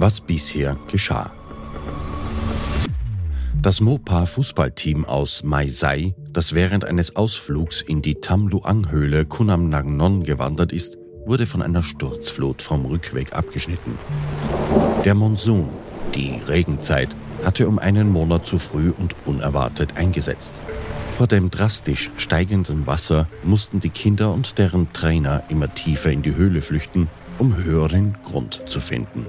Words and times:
was 0.00 0.20
bisher 0.20 0.76
geschah. 0.88 1.30
Das 3.60 3.82
Mopa-Fußballteam 3.82 5.04
aus 5.04 5.42
Maisai, 5.42 6.14
das 6.32 6.54
während 6.54 6.86
eines 6.86 7.14
Ausflugs 7.16 7.82
in 7.82 8.00
die 8.00 8.14
Tamluang-Höhle 8.14 9.26
Kunam 9.26 9.68
Nagnon 9.68 10.22
gewandert 10.22 10.72
ist, 10.72 10.96
wurde 11.26 11.44
von 11.44 11.60
einer 11.60 11.82
Sturzflut 11.82 12.62
vom 12.62 12.86
Rückweg 12.86 13.34
abgeschnitten. 13.34 13.98
Der 15.04 15.14
Monsun, 15.14 15.68
die 16.14 16.40
Regenzeit, 16.48 17.14
hatte 17.44 17.68
um 17.68 17.78
einen 17.78 18.10
Monat 18.10 18.46
zu 18.46 18.56
früh 18.56 18.90
und 18.96 19.14
unerwartet 19.26 19.98
eingesetzt. 19.98 20.54
Vor 21.12 21.26
dem 21.26 21.50
drastisch 21.50 22.10
steigenden 22.16 22.86
Wasser 22.86 23.28
mussten 23.42 23.80
die 23.80 23.90
Kinder 23.90 24.32
und 24.32 24.56
deren 24.56 24.90
Trainer 24.94 25.42
immer 25.50 25.74
tiefer 25.74 26.10
in 26.10 26.22
die 26.22 26.34
Höhle 26.34 26.62
flüchten, 26.62 27.08
um 27.38 27.62
höheren 27.62 28.16
Grund 28.24 28.62
zu 28.64 28.80
finden. 28.80 29.26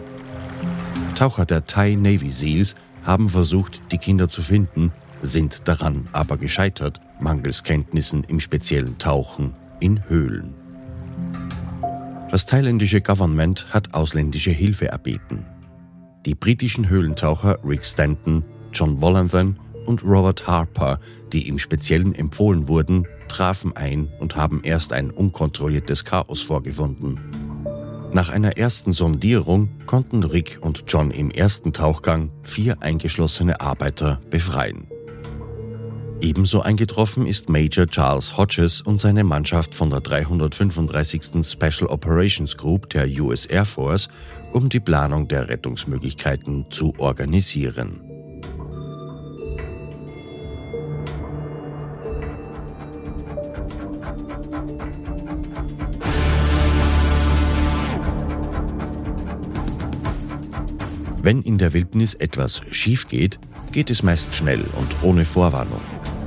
Taucher 1.16 1.46
der 1.46 1.66
Thai 1.66 1.96
Navy 1.96 2.32
Seals 2.32 2.76
haben 3.04 3.30
versucht, 3.30 3.82
die 3.92 3.98
Kinder 3.98 4.30
zu 4.30 4.42
finden, 4.42 4.92
sind 5.22 5.68
daran 5.68 6.08
aber 6.12 6.38
gescheitert, 6.38 7.00
mangels 7.20 7.64
Kenntnissen 7.64 8.24
im 8.24 8.40
speziellen 8.40 8.98
Tauchen 8.98 9.54
in 9.80 10.08
Höhlen. 10.10 10.54
Das 12.32 12.46
thailändische 12.46 13.02
Government 13.02 13.68
hat 13.74 13.94
ausländische 13.94 14.52
Hilfe 14.52 14.88
erbeten. 14.88 15.46
Die 16.26 16.36
britischen 16.36 16.88
Höhlentaucher 16.88 17.60
Rick 17.64 17.84
Stanton, 17.84 18.44
John 18.72 19.02
Wollanthan 19.02 19.60
und 19.86 20.04
Robert 20.04 20.48
Harper, 20.48 21.00
die 21.34 21.48
im 21.48 21.60
Speziellen 21.60 22.16
empfohlen 22.16 22.68
wurden, 22.68 23.06
trafen 23.28 23.76
ein 23.76 24.08
und 24.20 24.36
haben 24.36 24.62
erst 24.64 24.94
ein 24.94 25.12
unkontrolliertes 25.12 26.06
Chaos 26.06 26.42
vorgefunden. 26.42 27.20
Nach 28.14 28.30
einer 28.30 28.58
ersten 28.58 28.92
Sondierung 28.92 29.70
konnten 29.86 30.24
Rick 30.24 30.60
und 30.62 30.84
John 30.88 31.12
im 31.12 31.32
ersten 31.32 31.72
Tauchgang 31.72 32.30
vier 32.44 32.82
eingeschlossene 32.82 33.62
Arbeiter 33.62 34.20
befreien. 34.30 34.88
Ebenso 36.20 36.62
eingetroffen 36.62 37.26
ist 37.26 37.50
Major 37.50 37.88
Charles 37.88 38.36
Hodges 38.36 38.82
und 38.82 39.00
seine 39.00 39.24
Mannschaft 39.24 39.74
von 39.74 39.90
der 39.90 40.02
335. 40.02 41.44
Special 41.44 41.90
Operations 41.90 42.58
Group 42.58 42.90
der 42.90 43.08
US 43.22 43.46
Air 43.46 43.66
Force, 43.66 44.10
um 44.52 44.68
die 44.68 44.82
Planung 44.82 45.30
der 45.30 45.48
Rettungsmöglichkeiten 45.48 46.66
zu 46.70 46.94
organisieren. 47.00 48.11
Wenn 61.24 61.44
in 61.44 61.60
der 61.60 61.74
Wildnis 61.74 62.16
etwas 62.16 62.64
schief 62.72 63.08
geht, 63.08 63.38
geht 63.72 63.92
es 63.92 64.02
meist 64.02 64.34
schnell 64.34 64.62
und 64.80 65.04
ohne 65.04 65.24
Vorwarnung. 65.24 65.82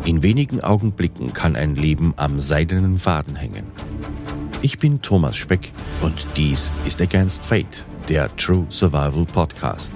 In 0.05 0.23
wenigen 0.23 0.61
Augenblicken 0.61 1.33
kann 1.33 1.57
ein 1.57 1.75
Leben 1.75 2.15
am 2.17 2.39
seidenen 2.39 2.97
Faden 2.97 3.35
hängen. 3.35 3.65
Ich 4.63 4.79
bin 4.79 5.03
Thomas 5.03 5.37
Speck 5.37 5.73
und 6.01 6.25
dies 6.37 6.71
ist 6.87 7.03
Against 7.03 7.45
Fate, 7.45 7.85
der 8.09 8.35
True 8.37 8.67
Survival 8.69 9.25
Podcast. 9.25 9.93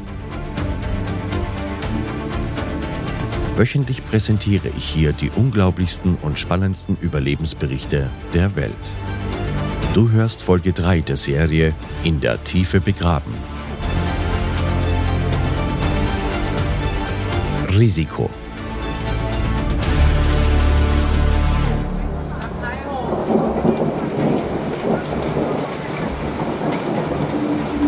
Wöchentlich 3.57 4.05
präsentiere 4.05 4.69
ich 4.77 4.85
hier 4.85 5.13
die 5.13 5.31
unglaublichsten 5.31 6.17
und 6.23 6.41
spannendsten 6.41 6.97
Überlebensberichte 7.01 8.11
der 8.35 8.57
Welt. 8.57 8.75
Du 9.95 10.11
hörst 10.11 10.43
Folge 10.43 10.73
3 10.73 11.03
der 11.03 11.17
Serie 11.17 11.73
In 12.03 12.21
der 12.21 12.43
Tiefe 12.43 12.81
begraben 12.81 13.33
Risiko. 17.78 18.28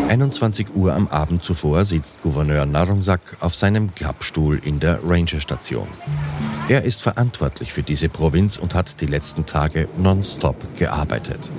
...21 0.08 0.74
Uhr 0.74 0.92
am 0.92 1.08
Abend 1.08 1.42
zuvor 1.42 1.84
sitzt 1.84 2.22
Gouverneur 2.22 2.66
Narongsak 2.66 3.36
auf 3.40 3.54
seinem 3.54 3.94
Klappstuhl 3.94 4.60
in 4.62 4.78
der 4.78 5.00
Rangerstation. 5.04 5.88
Er 6.68 6.84
ist 6.84 7.00
verantwortlich 7.00 7.72
für 7.72 7.82
diese 7.82 8.08
Provinz 8.08 8.56
und 8.56 8.74
hat 8.74 9.00
die 9.00 9.06
letzten 9.06 9.46
Tage 9.46 9.88
nonstop 9.96 10.56
gearbeitet. 10.76 11.50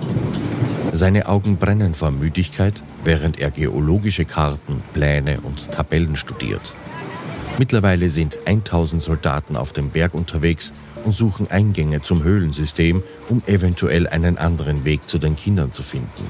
Seine 0.94 1.28
Augen 1.28 1.58
brennen 1.58 1.94
vor 1.94 2.12
Müdigkeit, 2.12 2.82
während 3.04 3.40
er 3.40 3.52
geologische 3.52 4.26
Karten, 4.26 4.84
Pläne 4.94 5.42
und 5.42 5.72
Tabellen 5.72 6.16
studiert. 6.16 6.74
Mittlerweile 7.62 8.10
sind 8.10 8.40
1000 8.48 9.04
Soldaten 9.04 9.56
auf 9.56 9.72
dem 9.72 9.92
Berg 9.92 10.16
unterwegs 10.16 10.74
und 11.06 11.14
suchen 11.14 11.52
Eingänge 11.52 12.02
zum 12.02 12.24
Höhlensystem, 12.24 13.04
um 13.30 13.44
eventuell 13.46 14.08
einen 14.08 14.40
anderen 14.40 14.84
Weg 14.84 15.08
zu 15.08 15.20
den 15.20 15.36
Kindern 15.36 15.72
zu 15.72 15.84
finden. 15.84 16.28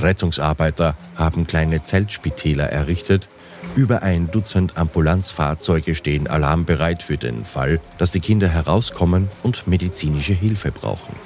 Rettungsarbeiter 0.00 0.94
haben 1.16 1.48
kleine 1.48 1.82
Zeltspitäler 1.82 2.70
errichtet. 2.70 3.28
Über 3.74 4.04
ein 4.04 4.30
Dutzend 4.30 4.76
Ambulanzfahrzeuge 4.76 5.96
stehen 5.96 6.28
alarmbereit 6.28 7.02
für 7.02 7.16
den 7.16 7.44
Fall, 7.44 7.80
dass 7.98 8.12
die 8.12 8.20
Kinder 8.20 8.46
herauskommen 8.46 9.26
und 9.42 9.66
medizinische 9.66 10.34
Hilfe 10.34 10.70
brauchen. 10.70 11.16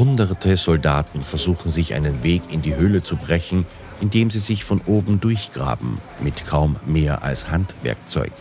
Hunderte 0.00 0.56
Soldaten 0.56 1.22
versuchen 1.22 1.70
sich 1.70 1.94
einen 1.94 2.24
Weg 2.24 2.42
in 2.50 2.60
die 2.60 2.74
Höhle 2.74 3.04
zu 3.04 3.14
brechen, 3.14 3.66
indem 4.00 4.30
sie 4.30 4.38
sich 4.38 4.64
von 4.64 4.80
oben 4.86 5.20
durchgraben, 5.20 5.98
mit 6.20 6.46
kaum 6.46 6.76
mehr 6.84 7.22
als 7.22 7.50
Handwerkzeug. 7.50 8.32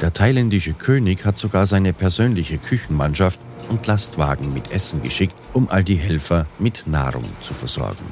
Der 0.00 0.12
thailändische 0.12 0.74
König 0.74 1.24
hat 1.24 1.38
sogar 1.38 1.66
seine 1.66 1.92
persönliche 1.92 2.58
Küchenmannschaft 2.58 3.38
und 3.68 3.86
Lastwagen 3.86 4.52
mit 4.52 4.72
Essen 4.72 5.02
geschickt, 5.02 5.34
um 5.52 5.70
all 5.70 5.84
die 5.84 5.96
Helfer 5.96 6.46
mit 6.58 6.84
Nahrung 6.86 7.24
zu 7.40 7.54
versorgen. 7.54 8.04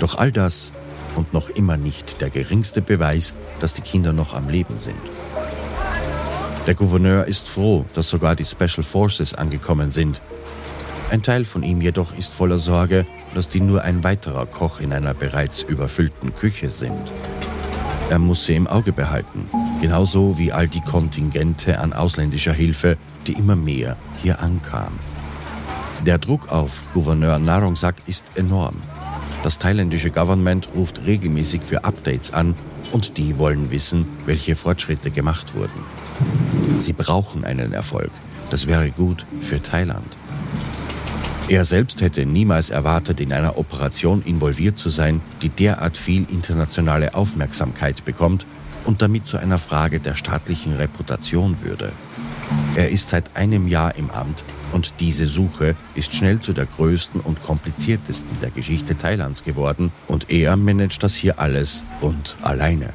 Doch 0.00 0.16
all 0.16 0.32
das 0.32 0.72
und 1.14 1.32
noch 1.32 1.48
immer 1.48 1.76
nicht 1.76 2.20
der 2.20 2.30
geringste 2.30 2.82
Beweis, 2.82 3.34
dass 3.60 3.74
die 3.74 3.82
Kinder 3.82 4.12
noch 4.12 4.34
am 4.34 4.48
Leben 4.48 4.78
sind. 4.78 4.96
Der 6.66 6.74
Gouverneur 6.74 7.26
ist 7.26 7.48
froh, 7.48 7.84
dass 7.92 8.08
sogar 8.08 8.34
die 8.34 8.44
Special 8.44 8.84
Forces 8.84 9.34
angekommen 9.34 9.90
sind 9.90 10.20
ein 11.12 11.20
Teil 11.20 11.44
von 11.44 11.62
ihm 11.62 11.82
jedoch 11.82 12.16
ist 12.16 12.32
voller 12.32 12.58
Sorge, 12.58 13.04
dass 13.34 13.48
die 13.48 13.60
nur 13.60 13.82
ein 13.82 14.04
weiterer 14.04 14.46
Koch 14.46 14.80
in 14.80 14.92
einer 14.92 15.14
bereits 15.14 15.62
überfüllten 15.62 16.34
Küche 16.34 16.70
sind. 16.70 17.12
Er 18.10 18.18
muss 18.18 18.44
sie 18.44 18.56
im 18.56 18.66
Auge 18.66 18.92
behalten, 18.92 19.46
genauso 19.80 20.36
wie 20.38 20.52
all 20.52 20.68
die 20.68 20.82
Kontingente 20.82 21.78
an 21.78 21.92
ausländischer 21.92 22.52
Hilfe, 22.52 22.98
die 23.26 23.32
immer 23.32 23.56
mehr 23.56 23.96
hier 24.22 24.40
ankamen. 24.40 24.98
Der 26.04 26.18
Druck 26.18 26.50
auf 26.50 26.82
Gouverneur 26.92 27.38
Narongsak 27.38 27.94
ist 28.06 28.32
enorm. 28.34 28.76
Das 29.44 29.58
thailändische 29.58 30.10
Government 30.10 30.68
ruft 30.74 31.06
regelmäßig 31.06 31.62
für 31.62 31.84
Updates 31.84 32.32
an 32.32 32.54
und 32.92 33.16
die 33.18 33.38
wollen 33.38 33.70
wissen, 33.70 34.06
welche 34.26 34.56
Fortschritte 34.56 35.10
gemacht 35.10 35.54
wurden. 35.54 35.84
Sie 36.80 36.92
brauchen 36.92 37.44
einen 37.44 37.72
Erfolg. 37.72 38.10
Das 38.50 38.66
wäre 38.66 38.90
gut 38.90 39.24
für 39.40 39.62
Thailand. 39.62 40.18
Er 41.48 41.64
selbst 41.64 42.00
hätte 42.00 42.24
niemals 42.24 42.70
erwartet, 42.70 43.20
in 43.20 43.32
einer 43.32 43.58
Operation 43.58 44.22
involviert 44.22 44.78
zu 44.78 44.88
sein, 44.88 45.20
die 45.42 45.48
derart 45.48 45.98
viel 45.98 46.26
internationale 46.30 47.14
Aufmerksamkeit 47.14 48.04
bekommt 48.04 48.46
und 48.84 49.02
damit 49.02 49.26
zu 49.26 49.36
einer 49.36 49.58
Frage 49.58 50.00
der 50.00 50.14
staatlichen 50.14 50.74
Reputation 50.74 51.60
würde. 51.62 51.92
Er 52.74 52.90
ist 52.90 53.10
seit 53.10 53.36
einem 53.36 53.68
Jahr 53.68 53.96
im 53.96 54.10
Amt 54.10 54.44
und 54.72 54.94
diese 55.00 55.26
Suche 55.26 55.76
ist 55.94 56.14
schnell 56.14 56.40
zu 56.40 56.52
der 56.52 56.66
größten 56.66 57.20
und 57.20 57.42
kompliziertesten 57.42 58.38
der 58.40 58.50
Geschichte 58.50 58.96
Thailands 58.96 59.44
geworden 59.44 59.92
und 60.08 60.30
er 60.30 60.56
managt 60.56 61.02
das 61.02 61.14
hier 61.14 61.38
alles 61.38 61.84
und 62.00 62.36
alleine. 62.42 62.90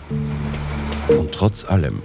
Und 1.07 1.31
trotz 1.31 1.63
allem, 1.63 2.01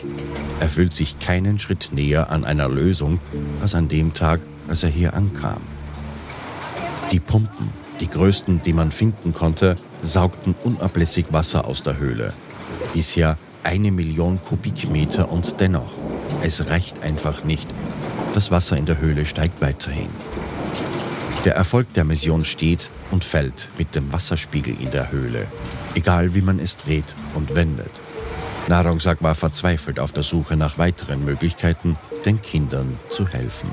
er 0.60 0.68
fühlt 0.68 0.94
sich 0.94 1.18
keinen 1.18 1.58
Schritt 1.58 1.90
näher 1.92 2.30
an 2.30 2.44
einer 2.44 2.68
Lösung 2.68 3.20
als 3.60 3.74
an 3.74 3.88
dem 3.88 4.14
Tag, 4.14 4.40
als 4.68 4.82
er 4.82 4.90
hier 4.90 5.14
ankam. 5.14 5.60
Die 7.12 7.20
Pumpen, 7.20 7.70
die 8.00 8.08
größten, 8.08 8.62
die 8.62 8.72
man 8.72 8.90
finden 8.90 9.34
konnte, 9.34 9.76
saugten 10.02 10.54
unablässig 10.64 11.26
Wasser 11.30 11.66
aus 11.66 11.82
der 11.82 11.98
Höhle. 11.98 12.32
Bisher 12.94 13.36
eine 13.62 13.92
Million 13.92 14.40
Kubikmeter 14.40 15.30
und 15.30 15.60
dennoch, 15.60 15.98
es 16.42 16.70
reicht 16.70 17.02
einfach 17.02 17.44
nicht. 17.44 17.68
Das 18.32 18.50
Wasser 18.50 18.78
in 18.78 18.86
der 18.86 18.98
Höhle 18.98 19.26
steigt 19.26 19.60
weiterhin. 19.60 20.08
Der 21.44 21.54
Erfolg 21.54 21.92
der 21.92 22.04
Mission 22.04 22.46
steht 22.46 22.88
und 23.10 23.24
fällt 23.24 23.68
mit 23.76 23.94
dem 23.94 24.10
Wasserspiegel 24.10 24.74
in 24.80 24.90
der 24.90 25.12
Höhle, 25.12 25.48
egal 25.94 26.34
wie 26.34 26.40
man 26.40 26.58
es 26.58 26.78
dreht 26.78 27.14
und 27.34 27.54
wendet. 27.54 27.90
Nahrungssack 28.68 29.22
war 29.22 29.34
verzweifelt 29.34 30.00
auf 30.00 30.12
der 30.12 30.22
Suche 30.22 30.56
nach 30.56 30.78
weiteren 30.78 31.26
Möglichkeiten, 31.26 31.98
den 32.24 32.40
Kindern 32.40 32.98
zu 33.10 33.28
helfen. 33.28 33.70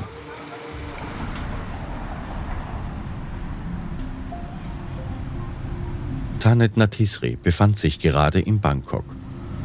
Tanet 6.49 6.77
Natisri 6.77 7.35
befand 7.35 7.77
sich 7.77 7.99
gerade 7.99 8.39
in 8.39 8.59
Bangkok. 8.59 9.05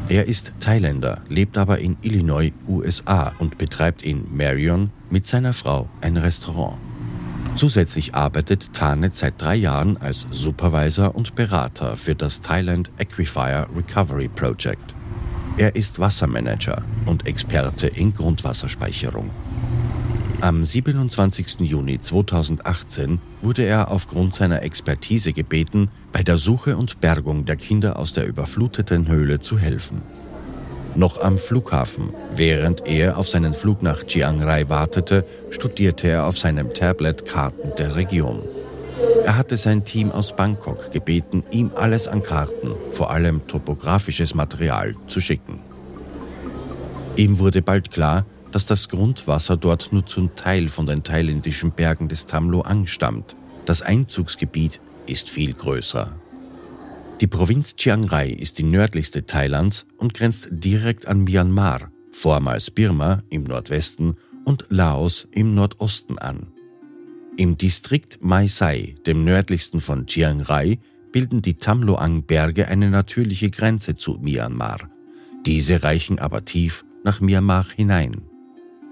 Er 0.07 0.27
ist 0.27 0.53
Thailänder, 0.59 1.23
lebt 1.27 1.57
aber 1.57 1.79
in 1.79 1.97
Illinois, 2.03 2.51
USA 2.67 3.33
und 3.39 3.57
betreibt 3.57 4.03
in 4.03 4.37
Marion 4.37 4.91
mit 5.09 5.25
seiner 5.25 5.53
Frau 5.53 5.89
ein 6.01 6.15
Restaurant. 6.15 6.77
Zusätzlich 7.55 8.13
arbeitet 8.13 8.71
Tanet 8.73 9.15
seit 9.15 9.41
drei 9.41 9.55
Jahren 9.55 9.97
als 9.97 10.27
Supervisor 10.29 11.15
und 11.15 11.33
Berater 11.33 11.97
für 11.97 12.13
das 12.13 12.41
Thailand 12.41 12.91
Aquifer 12.99 13.67
Recovery 13.75 14.27
Project. 14.27 14.93
Er 15.57 15.75
ist 15.75 15.97
Wassermanager 15.97 16.83
und 17.07 17.25
Experte 17.25 17.87
in 17.87 18.13
Grundwasserspeicherung. 18.13 19.31
Am 20.41 20.63
27. 20.63 21.61
Juni 21.61 21.99
2018 21.99 23.19
wurde 23.41 23.63
er 23.63 23.91
aufgrund 23.91 24.33
seiner 24.33 24.63
Expertise 24.63 25.33
gebeten, 25.33 25.89
bei 26.11 26.23
der 26.23 26.37
Suche 26.37 26.77
und 26.77 26.99
Bergung 26.99 27.45
der 27.45 27.55
Kinder 27.55 27.97
aus 27.97 28.13
der 28.13 28.27
überfluteten 28.27 29.07
Höhle 29.07 29.39
zu 29.39 29.57
helfen. 29.57 30.01
Noch 30.95 31.19
am 31.19 31.37
Flughafen, 31.37 32.09
während 32.35 32.87
er 32.87 33.17
auf 33.17 33.27
seinen 33.27 33.53
Flug 33.53 33.81
nach 33.81 34.03
Chiang 34.03 34.41
Rai 34.41 34.69
wartete, 34.69 35.25
studierte 35.49 36.07
er 36.07 36.25
auf 36.25 36.37
seinem 36.37 36.73
Tablet 36.73 37.25
Karten 37.25 37.71
der 37.77 37.95
Region. 37.95 38.41
Er 39.25 39.37
hatte 39.37 39.57
sein 39.57 39.83
Team 39.83 40.11
aus 40.11 40.35
Bangkok 40.35 40.91
gebeten, 40.91 41.43
ihm 41.51 41.71
alles 41.75 42.07
an 42.07 42.23
Karten, 42.23 42.75
vor 42.91 43.11
allem 43.11 43.45
topografisches 43.47 44.35
Material, 44.35 44.95
zu 45.07 45.19
schicken. 45.19 45.59
Ihm 47.17 47.39
wurde 47.39 47.61
bald 47.61 47.91
klar, 47.91 48.25
dass 48.55 48.65
das 48.65 48.87
Grundwasser 48.87 49.57
dort 49.57 49.91
nur 49.91 50.05
zum 50.05 50.33
Teil 50.37 50.69
von 50.69 50.85
den 50.85 51.03
thailändischen 51.03 51.73
Bergen 51.73 52.07
des 52.07 52.25
Tamloang 52.25 52.87
stammt. 52.87 53.35
Das 53.65 53.81
Einzugsgebiet 53.81 54.79
ist 55.07 55.29
viel 55.29 55.51
größer. 55.51 56.15
Die 57.19 57.27
Provinz 57.27 57.75
Chiang 57.75 58.05
Rai 58.05 58.29
ist 58.29 58.57
die 58.57 58.63
nördlichste 58.63 59.25
Thailands 59.25 59.85
und 59.97 60.13
grenzt 60.13 60.47
direkt 60.51 61.05
an 61.05 61.25
Myanmar, 61.25 61.91
vormals 62.13 62.71
Birma 62.71 63.23
im 63.29 63.43
Nordwesten 63.43 64.15
und 64.45 64.67
Laos 64.69 65.27
im 65.31 65.53
Nordosten 65.53 66.17
an. 66.17 66.47
Im 67.35 67.57
Distrikt 67.57 68.19
Mai 68.23 68.47
Sai, 68.47 68.95
dem 69.05 69.25
nördlichsten 69.25 69.81
von 69.81 70.07
Chiang 70.07 70.39
Rai, 70.39 70.79
bilden 71.11 71.41
die 71.41 71.55
Tamloang-Berge 71.55 72.69
eine 72.69 72.89
natürliche 72.89 73.49
Grenze 73.49 73.97
zu 73.97 74.17
Myanmar. 74.21 74.89
Diese 75.45 75.83
reichen 75.83 76.19
aber 76.19 76.45
tief 76.45 76.85
nach 77.03 77.19
Myanmar 77.19 77.65
hinein. 77.75 78.21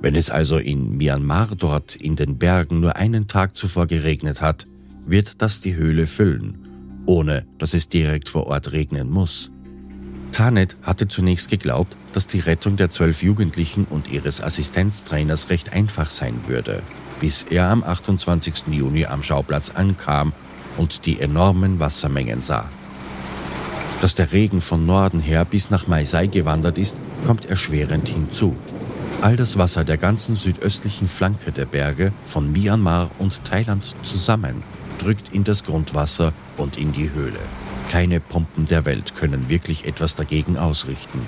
Wenn 0.03 0.13
es 0.13 0.29
also 0.29 0.59
in 0.59 0.97
Myanmar 0.97 1.55
dort 1.57 1.95
in 1.95 2.15
den 2.15 2.38
Bergen 2.38 2.79
nur 2.79 2.95
einen 2.97 3.27
Tag 3.27 3.57
zuvor 3.57 3.88
geregnet 3.88 4.39
hat, 4.39 4.67
wird 5.07 5.41
das 5.41 5.61
die 5.61 5.75
Höhle 5.75 6.05
füllen 6.05 6.63
ohne 7.05 7.45
dass 7.57 7.73
es 7.73 7.89
direkt 7.89 8.29
vor 8.29 8.47
Ort 8.47 8.71
regnen 8.71 9.09
muss. 9.09 9.51
Tanet 10.31 10.75
hatte 10.81 11.07
zunächst 11.07 11.50
geglaubt, 11.50 11.95
dass 12.13 12.25
die 12.27 12.39
Rettung 12.39 12.75
der 12.75 12.89
zwölf 12.89 13.21
Jugendlichen 13.21 13.85
und 13.85 14.09
ihres 14.09 14.41
Assistenztrainers 14.41 15.50
recht 15.50 15.73
einfach 15.73 16.09
sein 16.09 16.39
würde, 16.47 16.81
bis 17.19 17.44
er 17.44 17.69
am 17.69 17.83
28. 17.83 18.67
Juni 18.71 19.05
am 19.05 19.21
Schauplatz 19.21 19.69
ankam 19.69 20.33
und 20.77 21.05
die 21.05 21.19
enormen 21.19 21.79
Wassermengen 21.79 22.41
sah. 22.41 22.67
Dass 24.01 24.15
der 24.15 24.31
Regen 24.31 24.59
von 24.59 24.85
Norden 24.85 25.19
her 25.19 25.45
bis 25.45 25.69
nach 25.69 25.88
Maisei 25.88 26.27
gewandert 26.27 26.77
ist, 26.77 26.97
kommt 27.25 27.45
erschwerend 27.45 28.09
hinzu. 28.09 28.55
All 29.21 29.38
das 29.38 29.57
Wasser 29.57 29.83
der 29.83 29.98
ganzen 29.98 30.36
südöstlichen 30.36 31.07
Flanke 31.07 31.51
der 31.51 31.65
Berge 31.65 32.12
von 32.25 32.51
Myanmar 32.51 33.12
und 33.19 33.44
Thailand 33.45 33.95
zusammen 34.04 34.63
drückt 34.98 35.33
in 35.33 35.44
das 35.44 35.63
Grundwasser 35.63 36.33
und 36.57 36.77
in 36.77 36.92
die 36.92 37.12
Höhle. 37.12 37.39
Keine 37.89 38.19
Pumpen 38.19 38.65
der 38.65 38.86
Welt 38.86 39.15
können 39.15 39.50
wirklich 39.50 39.86
etwas 39.86 40.15
dagegen 40.15 40.57
ausrichten. 40.57 41.21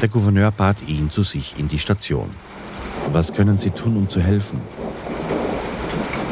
Der 0.00 0.08
Gouverneur 0.08 0.50
bat 0.50 0.88
ihn 0.88 1.10
zu 1.10 1.22
sich 1.22 1.54
in 1.58 1.68
die 1.68 1.78
Station. 1.78 2.30
Was 3.12 3.32
können 3.32 3.58
Sie 3.58 3.70
tun, 3.70 3.96
um 3.96 4.08
zu 4.08 4.20
helfen? 4.20 4.60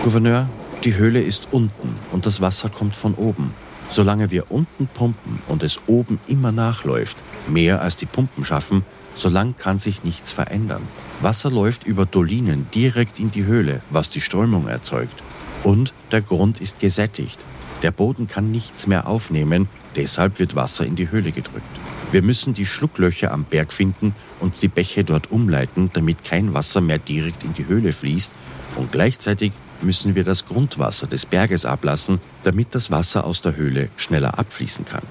Gouverneur, 0.03 0.49
die 0.85 0.97
Höhle 0.97 1.21
ist 1.21 1.49
unten 1.51 1.97
und 2.11 2.27
das 2.27 2.41
Wasser 2.41 2.69
kommt 2.69 2.97
von 2.97 3.15
oben. 3.15 3.53
Solange 3.89 4.31
wir 4.31 4.51
unten 4.51 4.87
pumpen 4.87 5.41
und 5.49 5.63
es 5.63 5.81
oben 5.87 6.21
immer 6.27 6.53
nachläuft, 6.53 7.17
mehr 7.49 7.83
als 7.83 7.97
die 7.97 8.07
Pumpen 8.07 8.45
schaffen, 8.45 8.85
solange 9.15 9.55
kann 9.55 9.79
sich 9.79 10.05
nichts 10.05 10.33
verändern. 10.33 10.83
Wasser 11.21 11.51
läuft 11.51 11.85
über 11.85 12.07
Dolinen 12.07 12.67
direkt 12.75 13.19
in 13.19 13.31
die 13.31 13.45
Höhle, 13.45 13.83
was 13.91 14.11
die 14.11 14.21
Strömung 14.21 14.69
erzeugt. 14.69 15.23
Und 15.63 15.93
der 16.11 16.23
Grund 16.23 16.61
ist 16.61 16.81
gesättigt. 16.81 17.39
Der 17.83 17.91
Boden 17.91 18.27
kann 18.27 18.51
nichts 18.51 18.87
mehr 18.87 19.07
aufnehmen, 19.07 19.69
deshalb 19.97 20.39
wird 20.39 20.55
Wasser 20.55 20.85
in 20.85 20.97
die 20.97 21.11
Höhle 21.11 21.33
gedrückt. 21.33 21.65
Wir 22.13 22.23
müssen 22.23 22.55
die 22.55 22.67
Schlucklöcher 22.67 23.31
am 23.33 23.45
Berg 23.45 23.73
finden 23.73 24.15
und 24.41 24.61
die 24.63 24.69
Bäche 24.69 25.05
dort 25.05 25.31
umleiten, 25.31 25.91
damit 25.93 26.25
kein 26.25 26.55
Wasser 26.55 26.81
mehr 26.81 26.99
direkt 26.99 27.45
in 27.45 27.55
die 27.55 27.67
Höhle 27.67 27.93
fließt 27.93 28.35
und 28.77 28.93
gleichzeitig 28.93 29.53
müssen 29.83 30.15
wir 30.15 30.25
das 30.25 30.45
Grundwasser 30.45 31.07
des 31.07 31.25
Berges 31.25 31.65
ablassen, 31.65 32.21
damit 32.43 32.75
das 32.75 32.91
Wasser 32.91 33.25
aus 33.25 33.41
der 33.41 33.57
Höhle 33.57 33.91
schneller 33.97 34.39
abfließen 34.39 34.85
kann. 34.85 35.03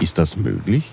Ist 0.00 0.18
das 0.18 0.36
möglich? 0.36 0.92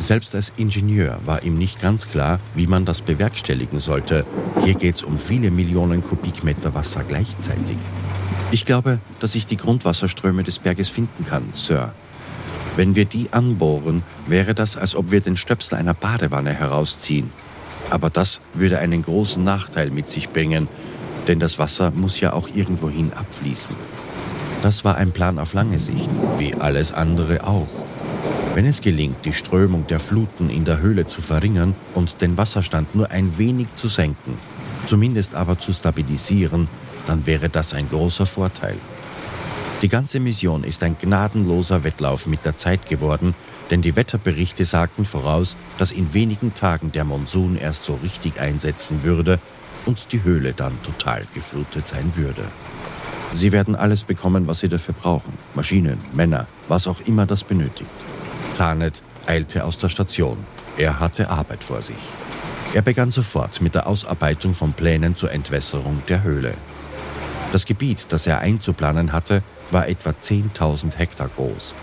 Selbst 0.00 0.34
als 0.34 0.52
Ingenieur 0.56 1.18
war 1.24 1.42
ihm 1.42 1.58
nicht 1.58 1.80
ganz 1.80 2.08
klar, 2.08 2.38
wie 2.54 2.66
man 2.66 2.84
das 2.84 3.02
bewerkstelligen 3.02 3.80
sollte. 3.80 4.24
Hier 4.62 4.74
geht 4.74 4.96
es 4.96 5.02
um 5.02 5.18
viele 5.18 5.50
Millionen 5.50 6.04
Kubikmeter 6.04 6.74
Wasser 6.74 7.02
gleichzeitig. 7.02 7.76
Ich 8.50 8.64
glaube, 8.64 8.98
dass 9.20 9.34
ich 9.34 9.46
die 9.46 9.56
Grundwasserströme 9.56 10.44
des 10.44 10.58
Berges 10.58 10.88
finden 10.88 11.24
kann, 11.24 11.44
Sir. 11.54 11.92
Wenn 12.76 12.94
wir 12.94 13.06
die 13.06 13.32
anbohren, 13.32 14.02
wäre 14.26 14.54
das, 14.54 14.76
als 14.76 14.94
ob 14.94 15.10
wir 15.10 15.20
den 15.20 15.36
Stöpsel 15.36 15.78
einer 15.78 15.94
Badewanne 15.94 16.52
herausziehen. 16.52 17.32
Aber 17.88 18.10
das 18.10 18.40
würde 18.52 18.78
einen 18.78 19.02
großen 19.02 19.42
Nachteil 19.42 19.90
mit 19.90 20.10
sich 20.10 20.28
bringen, 20.28 20.68
denn 21.26 21.40
das 21.40 21.58
Wasser 21.58 21.90
muss 21.90 22.20
ja 22.20 22.34
auch 22.34 22.48
irgendwohin 22.54 23.12
abfließen. 23.14 23.74
Das 24.62 24.84
war 24.84 24.96
ein 24.96 25.12
Plan 25.12 25.38
auf 25.38 25.54
lange 25.54 25.78
Sicht, 25.78 26.10
wie 26.38 26.54
alles 26.54 26.92
andere 26.92 27.44
auch. 27.44 27.68
Wenn 28.56 28.64
es 28.64 28.80
gelingt, 28.80 29.22
die 29.26 29.34
Strömung 29.34 29.86
der 29.86 30.00
Fluten 30.00 30.48
in 30.48 30.64
der 30.64 30.80
Höhle 30.80 31.06
zu 31.06 31.20
verringern 31.20 31.74
und 31.92 32.22
den 32.22 32.38
Wasserstand 32.38 32.94
nur 32.94 33.10
ein 33.10 33.36
wenig 33.36 33.66
zu 33.74 33.86
senken, 33.86 34.38
zumindest 34.86 35.34
aber 35.34 35.58
zu 35.58 35.74
stabilisieren, 35.74 36.66
dann 37.06 37.26
wäre 37.26 37.50
das 37.50 37.74
ein 37.74 37.86
großer 37.86 38.24
Vorteil. 38.24 38.78
Die 39.82 39.90
ganze 39.90 40.20
Mission 40.20 40.64
ist 40.64 40.82
ein 40.82 40.96
gnadenloser 40.98 41.84
Wettlauf 41.84 42.26
mit 42.26 42.46
der 42.46 42.56
Zeit 42.56 42.86
geworden, 42.88 43.34
denn 43.70 43.82
die 43.82 43.94
Wetterberichte 43.94 44.64
sagten 44.64 45.04
voraus, 45.04 45.54
dass 45.76 45.92
in 45.92 46.14
wenigen 46.14 46.54
Tagen 46.54 46.92
der 46.92 47.04
Monsun 47.04 47.58
erst 47.58 47.84
so 47.84 47.96
richtig 48.02 48.40
einsetzen 48.40 49.02
würde 49.02 49.38
und 49.84 50.12
die 50.12 50.22
Höhle 50.22 50.54
dann 50.54 50.82
total 50.82 51.26
geflutet 51.34 51.86
sein 51.86 52.12
würde. 52.14 52.46
Sie 53.34 53.52
werden 53.52 53.76
alles 53.76 54.04
bekommen, 54.04 54.46
was 54.46 54.60
sie 54.60 54.68
dafür 54.70 54.94
brauchen. 54.94 55.34
Maschinen, 55.54 55.98
Männer, 56.14 56.46
was 56.68 56.86
auch 56.86 57.02
immer 57.02 57.26
das 57.26 57.44
benötigt. 57.44 57.90
Tarnet 58.56 59.02
eilte 59.26 59.64
aus 59.64 59.76
der 59.76 59.90
Station. 59.90 60.38
Er 60.78 60.98
hatte 60.98 61.28
Arbeit 61.28 61.62
vor 61.62 61.82
sich. 61.82 61.96
Er 62.72 62.80
begann 62.80 63.10
sofort 63.10 63.60
mit 63.60 63.74
der 63.74 63.86
Ausarbeitung 63.86 64.54
von 64.54 64.72
Plänen 64.72 65.14
zur 65.14 65.30
Entwässerung 65.30 66.02
der 66.08 66.22
Höhle. 66.22 66.54
Das 67.52 67.66
Gebiet, 67.66 68.06
das 68.08 68.26
er 68.26 68.40
einzuplanen 68.40 69.12
hatte, 69.12 69.42
war 69.70 69.88
etwa 69.88 70.10
10.000 70.10 70.96
Hektar 70.96 71.28
groß. 71.36 71.74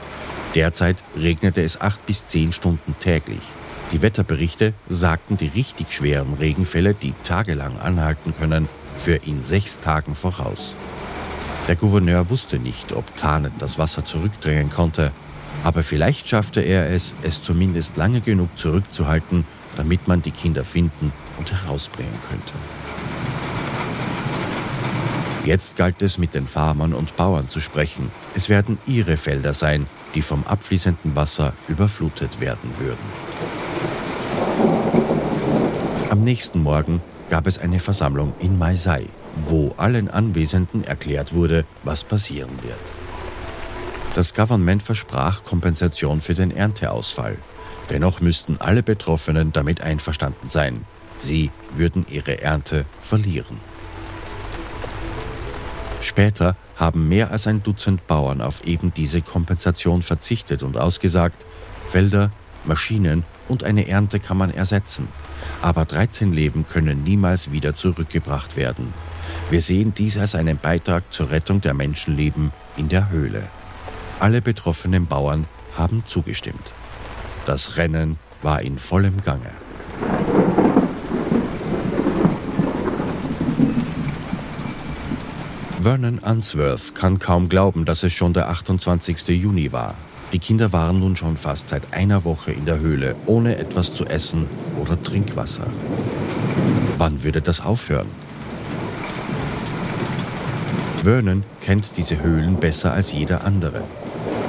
Derzeit 0.56 1.04
regnete 1.16 1.62
es 1.62 1.80
acht 1.80 2.04
bis 2.08 2.26
zehn 2.26 2.52
Stunden 2.52 2.96
täglich. 3.00 3.42
Die 3.92 4.02
Wetterberichte 4.02 4.74
sagten 4.90 5.38
die 5.38 5.48
richtig 5.48 5.94
schweren 5.94 6.34
Regenfälle, 6.34 6.96
die 6.96 7.14
tagelang 7.24 7.80
anhalten 7.80 8.34
können, 8.36 8.68
für 8.96 9.16
in 9.16 9.44
sechs 9.44 9.80
Tagen 9.80 10.16
voraus. 10.16 10.76
Der 11.68 11.76
Gouverneur 11.76 12.30
wusste 12.32 12.58
nicht, 12.58 12.92
ob 12.94 13.16
Tarnet 13.16 13.54
das 13.60 13.78
Wasser 13.78 14.04
zurückdrängen 14.04 14.70
konnte, 14.70 15.12
aber 15.64 15.82
vielleicht 15.82 16.28
schaffte 16.28 16.62
er 16.62 16.90
es, 16.90 17.16
es 17.24 17.42
zumindest 17.42 17.98
lange 17.98 18.22
genug 18.22 18.58
zurückzuhalten, 18.58 19.46
damit 19.78 20.08
man 20.08 20.22
die 20.22 20.32
Kinder 20.32 20.64
finden 20.64 21.12
und 21.38 21.52
herausbringen 21.52 22.14
könnte. 22.30 22.54
Jetzt 25.46 25.76
galt 25.76 26.02
es, 26.02 26.18
mit 26.18 26.36
den 26.36 26.48
Farmern 26.48 26.94
und 26.94 27.16
Bauern 27.18 27.48
zu 27.48 27.60
sprechen. 27.60 28.12
Es 28.34 28.48
werden 28.48 28.78
ihre 28.86 29.18
Felder 29.18 29.54
sein, 29.54 29.88
die 30.16 30.22
vom 30.22 30.46
abfließenden 30.46 31.16
Wasser 31.16 31.54
überflutet 31.68 32.40
werden 32.40 32.72
würden. 32.80 33.34
Am 36.10 36.22
nächsten 36.22 36.62
Morgen 36.62 37.02
gab 37.30 37.48
es 37.48 37.58
eine 37.58 37.80
Versammlung 37.80 38.34
in 38.40 38.58
Maisei, 38.58 39.08
wo 39.42 39.74
allen 39.78 40.10
Anwesenden 40.10 40.84
erklärt 40.84 41.34
wurde, 41.34 41.66
was 41.84 42.04
passieren 42.04 42.52
wird. 42.62 43.03
Das 44.16 44.36
Government 44.36 44.84
versprach 44.84 45.44
Kompensation 45.44 46.22
für 46.22 46.36
den 46.36 46.52
Ernteausfall. 46.52 47.38
Dennoch 47.90 48.22
müssten 48.22 48.58
alle 48.60 48.84
Betroffenen 48.84 49.52
damit 49.52 49.82
einverstanden 49.82 50.50
sein. 50.50 50.86
Sie 51.18 51.50
würden 51.76 52.06
ihre 52.10 52.42
Ernte 52.42 52.86
verlieren. 53.02 53.60
Später 56.00 56.56
haben 56.76 57.08
mehr 57.08 57.32
als 57.32 57.48
ein 57.48 57.64
Dutzend 57.64 58.06
Bauern 58.08 58.42
auf 58.42 58.66
eben 58.66 58.94
diese 58.94 59.22
Kompensation 59.22 60.04
verzichtet 60.04 60.62
und 60.62 60.78
ausgesagt, 60.78 61.46
Felder, 61.90 62.32
Maschinen 62.66 63.24
und 63.48 63.64
eine 63.64 63.88
Ernte 63.88 64.20
kann 64.20 64.38
man 64.38 64.54
ersetzen. 64.54 65.08
Aber 65.62 65.86
13 65.86 66.34
Leben 66.34 66.68
können 66.68 67.04
niemals 67.04 67.52
wieder 67.52 67.76
zurückgebracht 67.76 68.58
werden. 68.58 68.94
Wir 69.50 69.62
sehen 69.62 69.94
dies 69.96 70.18
als 70.18 70.36
einen 70.36 70.58
Beitrag 70.58 71.04
zur 71.12 71.32
Rettung 71.32 71.62
der 71.62 71.74
Menschenleben 71.74 72.52
in 72.78 72.90
der 72.90 73.10
Höhle. 73.10 73.44
Alle 74.20 74.42
betroffenen 74.42 75.08
Bauern 75.08 75.48
haben 75.78 76.04
zugestimmt. 76.08 76.74
Das 77.46 77.78
Rennen 77.78 78.18
war 78.42 78.62
in 78.62 78.80
vollem 78.80 79.22
Gange. 79.22 79.52
Vernon 85.82 86.20
Unsworth 86.20 86.96
kann 86.96 87.20
kaum 87.20 87.50
glauben, 87.50 87.84
dass 87.84 88.04
es 88.04 88.14
schon 88.14 88.32
der 88.34 88.50
28. 88.50 89.28
Juni 89.28 89.74
war. 89.74 89.96
Die 90.32 90.40
Kinder 90.40 90.72
waren 90.72 91.00
nun 91.00 91.18
schon 91.18 91.36
fast 91.36 91.68
seit 91.70 91.94
einer 91.94 92.24
Woche 92.24 92.54
in 92.54 92.66
der 92.66 92.80
Höhle, 92.80 93.16
ohne 93.26 93.58
etwas 93.58 93.94
zu 93.94 94.06
essen 94.06 94.48
oder 94.80 95.02
Trinkwasser. 95.02 95.68
Wann 96.98 97.24
würde 97.24 97.42
das 97.42 97.60
aufhören? 97.60 98.08
Vernon 101.04 101.44
kennt 101.60 101.98
diese 101.98 102.24
Höhlen 102.24 102.56
besser 102.56 102.94
als 102.94 103.12
jeder 103.12 103.44
andere. 103.44 103.84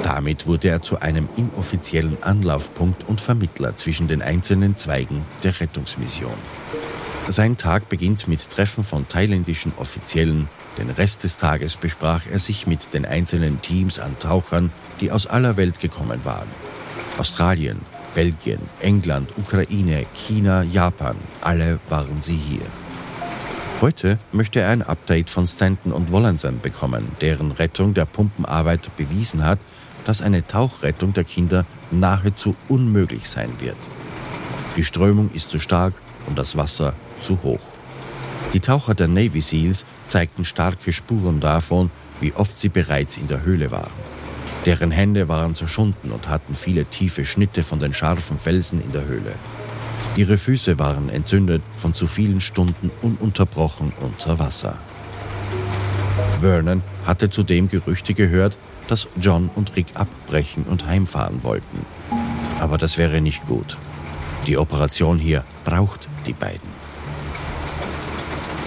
Damit 0.05 0.45
wurde 0.45 0.67
er 0.67 0.83
zu 0.83 0.99
einem 0.99 1.27
inoffiziellen 1.35 2.21
Anlaufpunkt 2.21 3.09
und 3.09 3.21
Vermittler 3.21 3.75
zwischen 3.75 4.07
den 4.07 4.21
einzelnen 4.21 4.75
Zweigen 4.75 5.25
der 5.41 5.59
Rettungsmission. 5.59 6.37
Sein 7.27 7.57
Tag 7.57 7.89
beginnt 7.89 8.27
mit 8.27 8.47
Treffen 8.47 8.83
von 8.83 9.07
thailändischen 9.07 9.73
Offiziellen, 9.77 10.47
den 10.77 10.91
Rest 10.91 11.23
des 11.23 11.37
Tages 11.37 11.75
besprach 11.77 12.21
er 12.31 12.37
sich 12.37 12.67
mit 12.67 12.93
den 12.93 13.03
einzelnen 13.03 13.63
Teams 13.63 13.97
an 13.97 14.19
Tauchern, 14.19 14.71
die 15.01 15.09
aus 15.09 15.25
aller 15.25 15.57
Welt 15.57 15.79
gekommen 15.79 16.19
waren. 16.23 16.49
Australien, 17.17 17.81
Belgien, 18.13 18.59
England, 18.81 19.31
Ukraine, 19.37 20.05
China, 20.13 20.61
Japan, 20.61 21.15
alle 21.41 21.79
waren 21.89 22.21
sie 22.21 22.37
hier. 22.37 22.67
Heute 23.81 24.19
möchte 24.31 24.61
er 24.61 24.69
ein 24.69 24.83
Update 24.83 25.31
von 25.31 25.47
Stanton 25.47 25.91
und 25.91 26.11
Wollanson 26.11 26.59
bekommen, 26.61 27.07
deren 27.21 27.51
Rettung 27.51 27.95
der 27.95 28.05
Pumpenarbeit 28.05 28.95
bewiesen 28.97 29.43
hat, 29.43 29.57
dass 30.05 30.21
eine 30.21 30.47
Tauchrettung 30.47 31.13
der 31.13 31.23
Kinder 31.23 31.65
nahezu 31.91 32.55
unmöglich 32.69 33.27
sein 33.27 33.49
wird. 33.59 33.77
Die 34.77 34.85
Strömung 34.85 35.31
ist 35.31 35.49
zu 35.49 35.59
stark 35.59 35.93
und 36.27 36.37
das 36.37 36.55
Wasser 36.55 36.93
zu 37.19 37.39
hoch. 37.43 37.59
Die 38.53 38.59
Taucher 38.59 38.93
der 38.93 39.07
Navy 39.07 39.41
Seals 39.41 39.85
zeigten 40.07 40.45
starke 40.45 40.93
Spuren 40.93 41.39
davon, 41.39 41.91
wie 42.21 42.33
oft 42.33 42.57
sie 42.57 42.69
bereits 42.69 43.17
in 43.17 43.27
der 43.27 43.43
Höhle 43.43 43.71
waren. 43.71 43.91
Deren 44.65 44.91
Hände 44.91 45.27
waren 45.27 45.55
zerschunden 45.55 46.11
und 46.11 46.29
hatten 46.29 46.55
viele 46.55 46.85
tiefe 46.85 47.25
Schnitte 47.25 47.63
von 47.63 47.79
den 47.79 47.93
scharfen 47.93 48.37
Felsen 48.37 48.81
in 48.81 48.91
der 48.91 49.05
Höhle. 49.05 49.33
Ihre 50.15 50.37
Füße 50.37 50.79
waren 50.79 51.09
entzündet 51.09 51.61
von 51.77 51.93
zu 51.93 52.07
vielen 52.07 52.39
Stunden 52.39 52.89
ununterbrochen 53.01 53.91
unter 53.99 54.39
Wasser. 54.39 54.77
Vernon 56.39 56.81
hatte 57.05 57.29
zudem 57.29 57.67
Gerüchte 57.67 58.13
gehört, 58.13 58.57
dass 58.87 59.07
John 59.19 59.49
und 59.55 59.75
Rick 59.75 59.87
abbrechen 59.95 60.63
und 60.63 60.85
heimfahren 60.85 61.43
wollten. 61.43 61.85
Aber 62.59 62.77
das 62.77 62.97
wäre 62.97 63.21
nicht 63.21 63.45
gut. 63.45 63.77
Die 64.47 64.57
Operation 64.57 65.17
hier 65.17 65.43
braucht 65.63 66.09
die 66.25 66.33
beiden. 66.33 66.75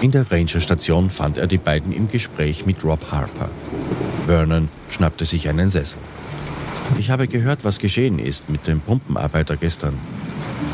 In 0.01 0.11
der 0.11 0.29
Rangerstation 0.31 1.09
fand 1.09 1.37
er 1.37 1.47
die 1.47 1.57
beiden 1.57 1.91
im 1.91 2.07
Gespräch 2.07 2.65
mit 2.65 2.83
Rob 2.83 3.11
Harper. 3.11 3.49
Vernon 4.27 4.69
schnappte 4.89 5.25
sich 5.25 5.49
einen 5.49 5.69
Sessel. 5.69 5.99
Ich 6.97 7.09
habe 7.09 7.27
gehört, 7.27 7.65
was 7.65 7.79
geschehen 7.79 8.17
ist 8.17 8.49
mit 8.49 8.67
dem 8.67 8.79
Pumpenarbeiter 8.79 9.57
gestern. 9.57 9.97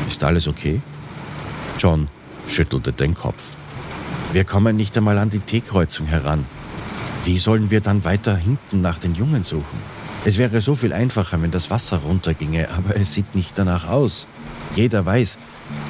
Ist 0.08 0.22
alles 0.22 0.46
okay? 0.46 0.80
John 1.78 2.08
schüttelte 2.48 2.92
den 2.92 3.14
Kopf. 3.14 3.42
Wir 4.32 4.44
kommen 4.44 4.76
nicht 4.76 4.96
einmal 4.96 5.18
an 5.18 5.30
die 5.30 5.40
T-Kreuzung 5.40 6.06
heran. 6.06 6.44
Wie 7.26 7.38
sollen 7.38 7.72
wir 7.72 7.80
dann 7.80 8.04
weiter 8.04 8.36
hinten 8.36 8.82
nach 8.82 8.98
den 8.98 9.16
Jungen 9.16 9.42
suchen? 9.42 9.80
Es 10.24 10.38
wäre 10.38 10.60
so 10.60 10.76
viel 10.76 10.92
einfacher, 10.92 11.42
wenn 11.42 11.50
das 11.50 11.70
Wasser 11.70 11.96
runterginge, 11.96 12.70
aber 12.70 12.94
es 12.94 13.14
sieht 13.14 13.34
nicht 13.34 13.58
danach 13.58 13.88
aus. 13.88 14.28
Jeder 14.76 15.04
weiß, 15.04 15.36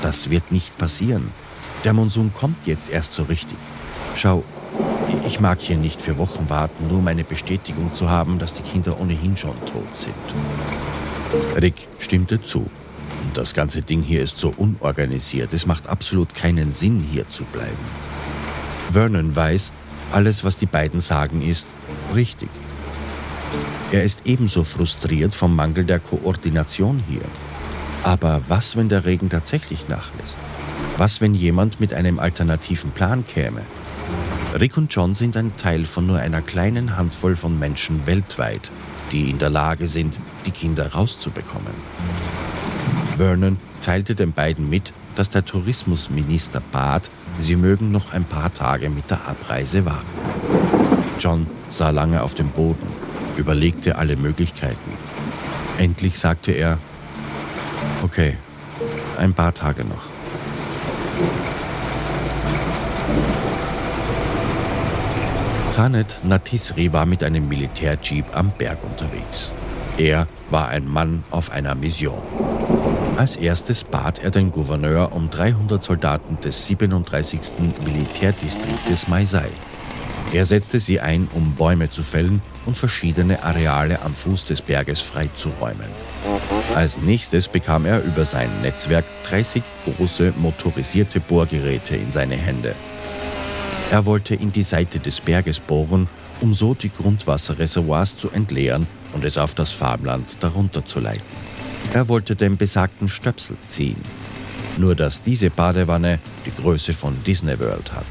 das 0.00 0.30
wird 0.30 0.50
nicht 0.50 0.78
passieren. 0.78 1.30
Der 1.84 1.92
Monsun 1.92 2.32
kommt 2.32 2.66
jetzt 2.66 2.88
erst 2.88 3.12
so 3.12 3.24
richtig. 3.24 3.58
Schau, 4.14 4.44
ich 5.26 5.38
mag 5.38 5.60
hier 5.60 5.76
nicht 5.76 6.00
für 6.00 6.16
Wochen 6.16 6.48
warten, 6.48 6.88
nur 6.88 7.00
um 7.00 7.06
eine 7.06 7.22
Bestätigung 7.22 7.92
zu 7.92 8.08
haben, 8.08 8.38
dass 8.38 8.54
die 8.54 8.62
Kinder 8.62 8.98
ohnehin 8.98 9.36
schon 9.36 9.62
tot 9.66 9.94
sind. 9.94 10.14
Rick 11.54 11.86
stimmte 11.98 12.40
zu. 12.40 12.70
Das 13.34 13.52
ganze 13.52 13.82
Ding 13.82 14.00
hier 14.00 14.22
ist 14.22 14.38
so 14.38 14.54
unorganisiert. 14.56 15.52
Es 15.52 15.66
macht 15.66 15.86
absolut 15.86 16.34
keinen 16.34 16.72
Sinn, 16.72 17.04
hier 17.12 17.28
zu 17.28 17.44
bleiben. 17.44 17.76
Vernon 18.90 19.36
weiß, 19.36 19.72
alles, 20.12 20.44
was 20.44 20.56
die 20.56 20.66
beiden 20.66 21.00
sagen, 21.00 21.42
ist 21.42 21.66
richtig. 22.14 22.48
Er 23.92 24.02
ist 24.02 24.22
ebenso 24.24 24.64
frustriert 24.64 25.34
vom 25.34 25.54
Mangel 25.54 25.84
der 25.84 26.00
Koordination 26.00 27.02
hier. 27.08 27.22
Aber 28.02 28.42
was, 28.48 28.76
wenn 28.76 28.88
der 28.88 29.04
Regen 29.04 29.30
tatsächlich 29.30 29.88
nachlässt? 29.88 30.38
Was, 30.96 31.20
wenn 31.20 31.34
jemand 31.34 31.80
mit 31.80 31.92
einem 31.92 32.18
alternativen 32.18 32.90
Plan 32.90 33.24
käme? 33.26 33.62
Rick 34.58 34.76
und 34.76 34.94
John 34.94 35.14
sind 35.14 35.36
ein 35.36 35.56
Teil 35.56 35.84
von 35.84 36.06
nur 36.06 36.18
einer 36.18 36.40
kleinen 36.40 36.96
Handvoll 36.96 37.36
von 37.36 37.58
Menschen 37.58 38.06
weltweit, 38.06 38.70
die 39.12 39.30
in 39.30 39.38
der 39.38 39.50
Lage 39.50 39.86
sind, 39.86 40.18
die 40.46 40.50
Kinder 40.50 40.92
rauszubekommen. 40.92 41.74
Vernon 43.18 43.58
teilte 43.82 44.14
den 44.14 44.32
beiden 44.32 44.70
mit, 44.70 44.92
dass 45.14 45.30
der 45.30 45.44
Tourismusminister 45.44 46.62
bat, 46.72 47.10
sie 47.38 47.56
mögen 47.56 47.90
noch 47.90 48.12
ein 48.12 48.24
paar 48.24 48.52
Tage 48.52 48.90
mit 48.90 49.10
der 49.10 49.26
Abreise 49.26 49.84
warten. 49.84 50.06
John 51.18 51.46
sah 51.68 51.90
lange 51.90 52.22
auf 52.22 52.34
den 52.34 52.48
Boden, 52.48 52.86
überlegte 53.36 53.96
alle 53.96 54.16
Möglichkeiten. 54.16 54.90
Endlich 55.78 56.18
sagte 56.18 56.52
er, 56.52 56.78
okay, 58.02 58.36
ein 59.18 59.34
paar 59.34 59.54
Tage 59.54 59.84
noch. 59.84 60.06
Tanet 65.74 66.20
Natisri 66.24 66.92
war 66.92 67.04
mit 67.04 67.22
einem 67.22 67.48
Militärjeep 67.48 68.34
am 68.34 68.50
Berg 68.56 68.78
unterwegs. 68.82 69.52
Er 69.98 70.26
war 70.50 70.68
ein 70.68 70.88
Mann 70.88 71.22
auf 71.30 71.50
einer 71.50 71.74
Mission. 71.74 72.22
Als 73.16 73.36
erstes 73.36 73.82
bat 73.82 74.18
er 74.22 74.30
den 74.30 74.52
Gouverneur 74.52 75.12
um 75.12 75.30
300 75.30 75.82
Soldaten 75.82 76.38
des 76.42 76.66
37. 76.66 77.40
Militärdistriktes 77.82 79.08
Maisai. 79.08 79.48
Er 80.34 80.44
setzte 80.44 80.80
sie 80.80 81.00
ein, 81.00 81.26
um 81.32 81.54
Bäume 81.54 81.90
zu 81.90 82.02
fällen 82.02 82.42
und 82.66 82.76
verschiedene 82.76 83.42
Areale 83.42 84.02
am 84.02 84.14
Fuß 84.14 84.44
des 84.44 84.60
Berges 84.60 85.00
freizuräumen. 85.00 85.86
Als 86.74 87.00
nächstes 87.00 87.48
bekam 87.48 87.86
er 87.86 88.04
über 88.04 88.26
sein 88.26 88.50
Netzwerk 88.60 89.06
30 89.30 89.62
große 89.86 90.34
motorisierte 90.36 91.18
Bohrgeräte 91.18 91.96
in 91.96 92.12
seine 92.12 92.36
Hände. 92.36 92.74
Er 93.90 94.04
wollte 94.04 94.34
in 94.34 94.52
die 94.52 94.62
Seite 94.62 94.98
des 94.98 95.22
Berges 95.22 95.58
bohren, 95.58 96.06
um 96.42 96.52
so 96.52 96.74
die 96.74 96.90
Grundwasserreservoirs 96.92 98.18
zu 98.18 98.30
entleeren 98.30 98.86
und 99.14 99.24
es 99.24 99.38
auf 99.38 99.54
das 99.54 99.70
Farmland 99.70 100.36
darunter 100.40 100.84
zu 100.84 101.00
leiten. 101.00 101.45
Er 101.92 102.08
wollte 102.08 102.36
den 102.36 102.56
besagten 102.56 103.08
Stöpsel 103.08 103.56
ziehen. 103.68 104.00
Nur 104.76 104.94
dass 104.94 105.22
diese 105.22 105.50
Badewanne 105.50 106.18
die 106.44 106.50
Größe 106.50 106.92
von 106.92 107.16
Disney 107.24 107.58
World 107.58 107.92
hat. 107.92 108.06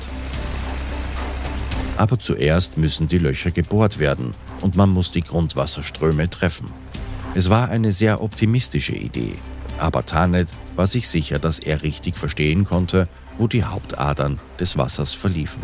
Aber 1.97 2.19
zuerst 2.19 2.77
müssen 2.77 3.07
die 3.07 3.19
Löcher 3.19 3.51
gebohrt 3.51 3.99
werden 3.99 4.33
und 4.61 4.75
man 4.75 4.89
muss 4.89 5.11
die 5.11 5.21
Grundwasserströme 5.21 6.29
treffen. 6.29 6.69
Es 7.35 7.49
war 7.49 7.69
eine 7.69 7.91
sehr 7.91 8.21
optimistische 8.21 8.95
Idee, 8.95 9.35
aber 9.77 10.05
Tanet 10.05 10.47
war 10.75 10.87
sich 10.87 11.07
sicher, 11.07 11.39
dass 11.39 11.59
er 11.59 11.83
richtig 11.83 12.15
verstehen 12.15 12.65
konnte, 12.65 13.07
wo 13.37 13.47
die 13.47 13.63
Hauptadern 13.63 14.39
des 14.59 14.77
Wassers 14.77 15.13
verliefen. 15.13 15.61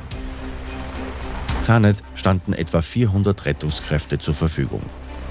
Tanet 1.63 1.97
standen 2.15 2.53
etwa 2.53 2.81
400 2.81 3.45
Rettungskräfte 3.45 4.19
zur 4.19 4.33
Verfügung, 4.33 4.81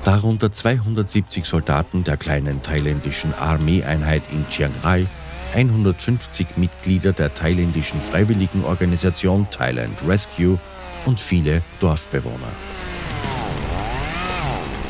darunter 0.04 0.50
270 0.50 1.44
Soldaten 1.44 2.04
der 2.04 2.16
kleinen 2.16 2.62
thailändischen 2.62 3.34
Armeeeinheit 3.34 4.22
in 4.32 4.48
Chiang 4.48 4.72
Rai, 4.82 5.06
150 5.54 6.56
Mitglieder 6.56 7.12
der 7.12 7.34
thailändischen 7.34 8.00
Freiwilligenorganisation 8.00 9.46
Thailand 9.50 9.96
Rescue 10.06 10.58
und 11.04 11.20
viele 11.20 11.62
Dorfbewohner. 11.80 12.52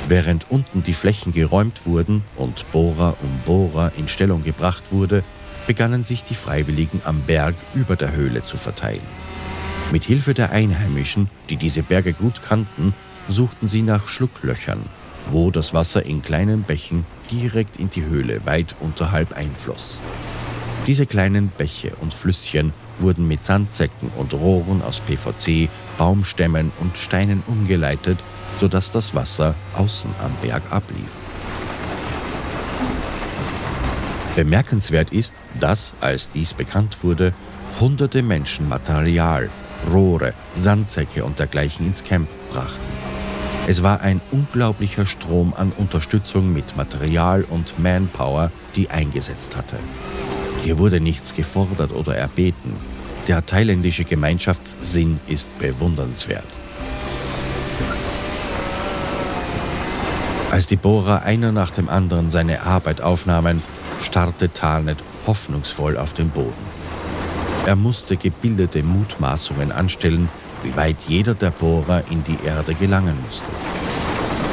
Während 0.09 0.50
unten 0.50 0.83
die 0.83 0.95
Flächen 0.95 1.33
geräumt 1.33 1.87
wurden 1.87 2.25
und 2.37 2.71
Bohrer 2.73 3.17
um 3.23 3.31
Bohrer 3.47 3.93
in 3.97 4.09
Stellung 4.09 4.43
gebracht 4.43 4.85
wurde, 4.90 5.23
begannen 5.67 6.02
sich 6.02 6.25
die 6.25 6.35
Freiwilligen 6.35 7.00
am 7.05 7.21
Berg 7.23 7.55
über 7.75 7.97
der 7.97 8.12
Höhle 8.12 8.45
zu 8.45 8.57
verteilen. 8.57 9.00
Mit 9.93 10.05
Hilfe 10.05 10.35
der 10.35 10.50
Einheimischen, 10.50 11.31
die 11.49 11.57
diese 11.57 11.83
Berge 11.83 12.12
gut 12.12 12.43
kannten, 12.43 12.93
suchten 13.29 13.69
sie 13.69 13.83
nach 13.83 14.09
Schlucklöchern, 14.09 14.81
wo 15.31 15.50
das 15.50 15.75
Wasser 15.75 16.05
in 16.05 16.23
kleinen 16.23 16.62
Bächen 16.62 17.05
direkt 17.31 17.77
in 17.77 17.91
die 17.91 18.05
Höhle 18.05 18.41
weit 18.45 18.75
unterhalb 18.81 19.33
einfloss. 19.33 19.99
Diese 20.87 21.07
kleinen 21.07 21.49
Bäche 21.49 21.93
und 22.00 22.15
Flüsschen 22.15 22.73
wurden 22.99 23.29
mit 23.29 23.45
Sandsäcken 23.45 24.11
und 24.17 24.35
Rohren 24.35 24.83
aus 24.83 25.00
PVC, 25.00 25.69
Baumstämmen 25.99 26.73
und 26.81 26.97
Steinen 26.97 27.43
umgeleitet, 27.47 28.19
sodass 28.59 28.91
das 28.91 29.15
Wasser 29.15 29.55
außen 29.77 30.11
am 30.23 30.33
Berg 30.43 30.62
ablief. 30.71 31.11
Bemerkenswert 34.37 35.12
ist, 35.12 35.35
dass, 35.59 35.93
als 36.00 36.31
dies 36.31 36.55
bekannt 36.55 37.03
wurde, 37.03 37.33
hunderte 37.79 38.23
Menschen 38.23 38.69
Material, 38.69 39.50
Rohre, 39.93 40.35
Sandsäcke 40.57 41.25
und 41.25 41.39
dergleichen 41.39 41.87
ins 41.87 42.05
Camp 42.05 42.29
brachten. 42.50 43.00
Es 43.71 43.85
war 43.85 44.00
ein 44.00 44.21
unglaublicher 44.33 45.07
Strom 45.07 45.55
an 45.55 45.71
Unterstützung 45.71 46.53
mit 46.53 46.77
Material 46.77 47.45
und 47.49 47.79
Manpower, 47.79 48.50
die 48.75 48.91
eingesetzt 48.91 49.55
hatte. 49.55 49.77
Hier 50.65 50.79
wurde 50.79 50.99
nichts 50.99 51.37
gefordert 51.37 51.93
oder 51.93 52.17
erbeten. 52.17 52.75
Der 53.29 53.47
thailändische 53.47 54.03
Gemeinschaftssinn 54.03 55.21
ist 55.29 55.57
bewundernswert. 55.61 56.49
Als 60.50 60.67
die 60.67 60.75
Bohrer 60.75 61.23
einer 61.23 61.53
nach 61.53 61.71
dem 61.71 61.89
anderen 61.89 62.29
seine 62.29 62.62
Arbeit 62.62 63.00
aufnahmen, 63.00 63.62
starrte 64.03 64.53
Tarnet 64.53 64.99
hoffnungsvoll 65.29 65.97
auf 65.97 66.12
den 66.12 66.31
Boden. 66.31 66.71
Er 67.67 67.77
musste 67.77 68.17
gebildete 68.17 68.83
Mutmaßungen 68.83 69.71
anstellen, 69.71 70.29
wie 70.62 70.76
weit 70.76 71.02
jeder 71.09 71.35
der 71.35 71.50
Bohrer 71.50 72.02
in 72.11 72.25
die 72.25 72.38
Erde 72.45 72.75
gelangen 72.75 73.17
musste. 73.25 73.50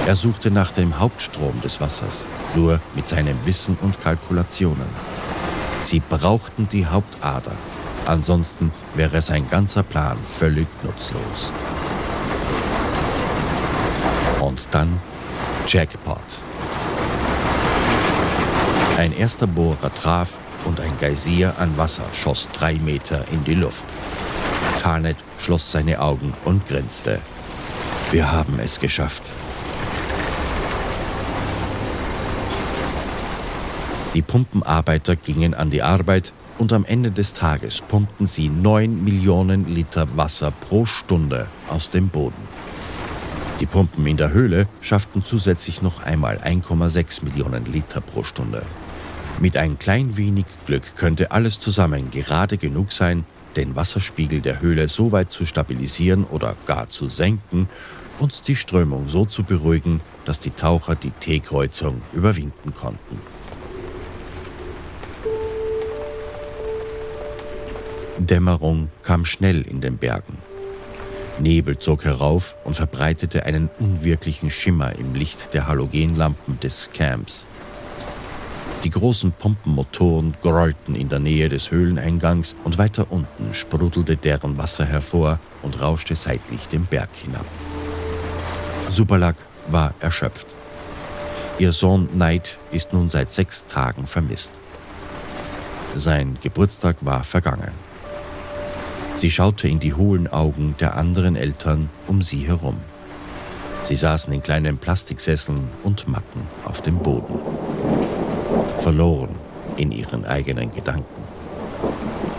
Er 0.06 0.16
suchte 0.16 0.52
nach 0.52 0.72
dem 0.72 1.00
Hauptstrom 1.00 1.60
des 1.62 1.82
Wassers, 1.82 2.24
nur 2.56 2.80
mit 2.96 3.08
seinem 3.08 3.38
Wissen 3.46 3.78
und 3.82 4.02
Kalkulationen. 4.02 4.88
Sie 5.82 6.00
brauchten 6.00 6.70
die 6.70 6.86
Hauptader, 6.86 7.52
ansonsten 8.06 8.72
wäre 8.96 9.22
sein 9.22 9.50
ganzer 9.50 9.84
Plan 9.84 10.18
völlig 10.26 10.68
nutzlos. 10.84 11.52
Und 14.40 14.68
dann 14.72 15.00
Jackpot. 15.68 16.18
Ein 18.98 19.12
erster 19.12 19.46
Bohrer 19.46 19.94
traf 19.94 20.30
und 20.64 20.80
ein 20.80 20.94
Geysir 21.00 21.54
an 21.60 21.78
Wasser 21.78 22.06
schoss 22.14 22.50
drei 22.54 22.76
Meter 22.76 23.26
in 23.32 23.44
die 23.44 23.56
Luft. 23.56 23.84
Tarnet 24.78 25.18
schloss 25.38 25.72
seine 25.72 26.00
Augen 26.02 26.34
und 26.46 26.68
grinste. 26.68 27.20
Wir 28.12 28.32
haben 28.32 28.60
es 28.60 28.80
geschafft. 28.80 29.24
Die 34.14 34.22
Pumpenarbeiter 34.22 35.16
gingen 35.16 35.54
an 35.54 35.70
die 35.70 35.82
Arbeit 35.82 36.34
und 36.58 36.74
am 36.74 36.86
Ende 36.86 37.12
des 37.12 37.34
Tages 37.34 37.82
pumpten 37.82 38.26
sie 38.26 38.50
9 38.50 39.04
Millionen 39.04 39.68
Liter 39.74 40.08
Wasser 40.16 40.52
pro 40.52 40.86
Stunde 40.86 41.48
aus 41.70 41.90
dem 41.90 42.10
Boden. 42.10 42.48
Die 43.60 43.66
Pumpen 43.66 44.06
in 44.06 44.18
der 44.18 44.32
Höhle 44.32 44.68
schafften 44.82 45.24
zusätzlich 45.24 45.82
noch 45.82 46.04
einmal 46.04 46.38
1,6 46.38 47.24
Millionen 47.26 47.66
Liter 47.66 48.02
pro 48.02 48.24
Stunde. 48.24 48.64
Mit 49.40 49.58
ein 49.58 49.78
klein 49.78 50.18
wenig 50.18 50.46
Glück 50.66 50.96
könnte 50.96 51.32
alles 51.32 51.60
zusammen 51.60 52.10
gerade 52.10 52.58
genug 52.58 52.92
sein, 52.92 53.26
den 53.58 53.76
Wasserspiegel 53.76 54.42
der 54.42 54.62
Höhle 54.62 54.88
so 54.88 55.12
weit 55.12 55.32
zu 55.32 55.46
stabilisieren 55.46 56.24
oder 56.24 56.56
gar 56.66 56.88
zu 56.90 57.10
senken 57.10 57.68
und 58.20 58.48
die 58.48 58.56
Strömung 58.56 59.10
so 59.10 59.26
zu 59.26 59.44
beruhigen, 59.44 60.02
dass 60.26 60.40
die 60.40 60.52
Taucher 60.52 60.96
die 60.96 61.12
T-Kreuzung 61.12 62.02
überwinden 62.14 62.74
konnten. 62.74 63.20
Dämmerung 68.20 68.90
kam 69.04 69.26
schnell 69.26 69.62
in 69.62 69.82
den 69.82 69.98
Bergen. 69.98 70.38
Nebel 71.40 71.78
zog 71.78 72.04
herauf 72.04 72.56
und 72.64 72.76
verbreitete 72.76 73.46
einen 73.46 73.70
unwirklichen 73.80 74.50
Schimmer 74.50 74.98
im 74.98 75.14
Licht 75.14 75.54
der 75.54 75.68
Halogenlampen 75.68 76.60
des 76.60 76.90
Camps. 76.92 77.46
Die 78.84 78.92
großen 78.92 79.32
Pumpenmotoren 79.32 80.36
grollten 80.42 80.96
in 80.96 81.10
der 81.10 81.20
Nähe 81.20 81.50
des 81.50 81.72
Höhleneingangs 81.72 82.56
und 82.64 82.78
weiter 82.78 83.08
unten 83.12 83.54
sprudelte 83.54 84.16
deren 84.16 84.58
Wasser 84.58 84.86
hervor 84.86 85.40
und 85.64 85.82
rauschte 85.82 86.16
seitlich 86.16 86.68
den 86.68 86.86
Berg 86.86 87.10
hinab. 87.14 87.46
Superlak 88.90 89.36
war 89.68 89.94
erschöpft. 90.00 90.48
Ihr 91.60 91.72
Sohn 91.72 92.08
Knight 92.12 92.60
ist 92.72 92.94
nun 92.94 93.10
seit 93.10 93.32
sechs 93.32 93.66
Tagen 93.66 94.06
vermisst. 94.06 94.54
Sein 95.96 96.38
Geburtstag 96.44 96.98
war 97.02 97.24
vergangen. 97.24 97.72
Sie 99.16 99.32
schaute 99.32 99.68
in 99.68 99.80
die 99.80 99.96
hohlen 99.96 100.28
Augen 100.28 100.76
der 100.80 100.96
anderen 100.96 101.36
Eltern 101.36 101.90
um 102.06 102.22
sie 102.22 102.48
herum. 102.48 102.78
Sie 103.84 103.96
saßen 103.96 104.32
in 104.32 104.44
kleinen 104.44 104.78
Plastiksesseln 104.78 105.68
und 105.84 106.08
Matten 106.08 106.42
auf 106.66 106.82
dem 106.82 107.00
Boden 107.00 107.40
verloren 108.80 109.36
in 109.78 109.92
ihren 109.92 110.26
eigenen 110.26 110.72
Gedanken. 110.72 111.24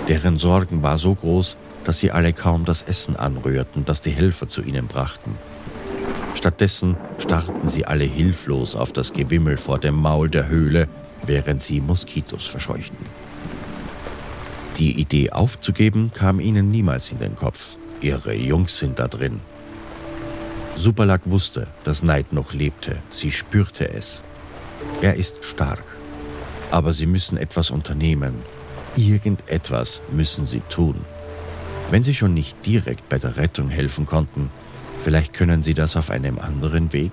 Deren 0.09 0.39
Sorgen 0.39 0.83
war 0.83 0.99
so 0.99 1.15
groß, 1.15 1.57
dass 1.85 1.99
sie 1.99 2.11
alle 2.11 2.33
kaum 2.33 2.65
das 2.65 2.83
Essen 2.83 3.17
anrührten, 3.17 3.85
das 3.85 4.01
die 4.01 4.11
Helfer 4.11 4.49
zu 4.49 4.63
ihnen 4.63 4.87
brachten. 4.87 5.37
Stattdessen 6.35 6.97
starrten 7.19 7.69
sie 7.69 7.85
alle 7.85 8.05
hilflos 8.05 8.77
auf 8.77 8.93
das 8.93 9.13
Gewimmel 9.13 9.57
vor 9.57 9.79
dem 9.79 9.95
Maul 9.95 10.31
der 10.31 10.49
Höhle, 10.49 10.89
während 11.27 11.63
sie 11.63 11.81
Moskitos 11.81 12.47
verscheuchten. 12.47 13.07
Die 14.79 15.01
Idee 15.01 15.31
aufzugeben 15.31 16.13
kam 16.13 16.39
ihnen 16.39 16.71
niemals 16.71 17.11
in 17.11 17.19
den 17.19 17.35
Kopf. 17.35 17.77
Ihre 18.01 18.35
Jungs 18.35 18.79
sind 18.79 19.01
da 19.01 19.09
drin. 19.09 19.41
Superlak 20.77 21.23
wusste, 21.25 21.67
dass 21.83 22.05
Neid 22.05 22.33
noch 22.33 22.53
lebte. 22.53 23.03
Sie 23.11 23.33
spürte 23.33 23.89
es. 23.93 24.23
Er 25.03 25.17
ist 25.17 25.45
stark. 25.45 25.98
Aber 26.71 26.93
sie 26.93 27.07
müssen 27.07 27.39
etwas 27.39 27.71
unternehmen. 27.71 28.35
Irgendetwas 28.97 30.01
müssen 30.11 30.47
sie 30.47 30.61
tun. 30.69 30.97
Wenn 31.91 32.03
sie 32.03 32.15
schon 32.15 32.35
nicht 32.35 32.67
direkt 32.67 33.09
bei 33.09 33.19
der 33.19 33.37
Rettung 33.37 33.69
helfen 33.69 34.05
konnten, 34.05 34.51
vielleicht 35.03 35.33
können 35.33 35.63
sie 35.63 35.75
das 35.75 35.97
auf 35.97 36.11
einem 36.11 36.39
anderen 36.39 36.93
Weg? 36.93 37.13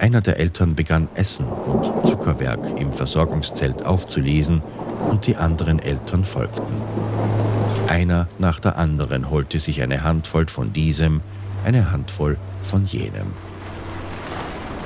Einer 0.00 0.20
der 0.20 0.38
Eltern 0.38 0.74
begann 0.74 1.08
Essen 1.14 1.46
und 1.46 1.84
Zuckerwerk 2.06 2.78
im 2.78 2.92
Versorgungszelt 2.92 3.86
aufzulesen 3.86 4.62
und 5.08 5.26
die 5.26 5.36
anderen 5.36 5.78
Eltern 5.78 6.24
folgten. 6.24 6.74
Einer 7.88 8.28
nach 8.38 8.60
der 8.60 8.76
anderen 8.76 9.30
holte 9.30 9.58
sich 9.58 9.80
eine 9.82 10.02
Handvoll 10.02 10.48
von 10.48 10.72
diesem, 10.72 11.22
eine 11.64 11.90
Handvoll 11.90 12.36
von 12.62 12.84
jenem. 12.84 13.32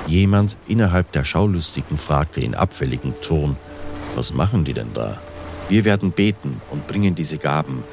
Jemand 0.09 0.57
innerhalb 0.67 1.11
der 1.11 1.23
Schaulustigen 1.23 1.99
fragte 1.99 2.41
in 2.41 2.55
abfälligem 2.55 3.13
Ton, 3.21 3.55
was 4.15 4.33
machen 4.33 4.65
die 4.65 4.73
denn 4.73 4.91
da? 4.95 5.21
Wir 5.69 5.85
werden 5.85 6.11
beten 6.11 6.59
und 6.71 6.87
bringen 6.87 7.13
diese 7.13 7.37
Gaben, 7.37 7.83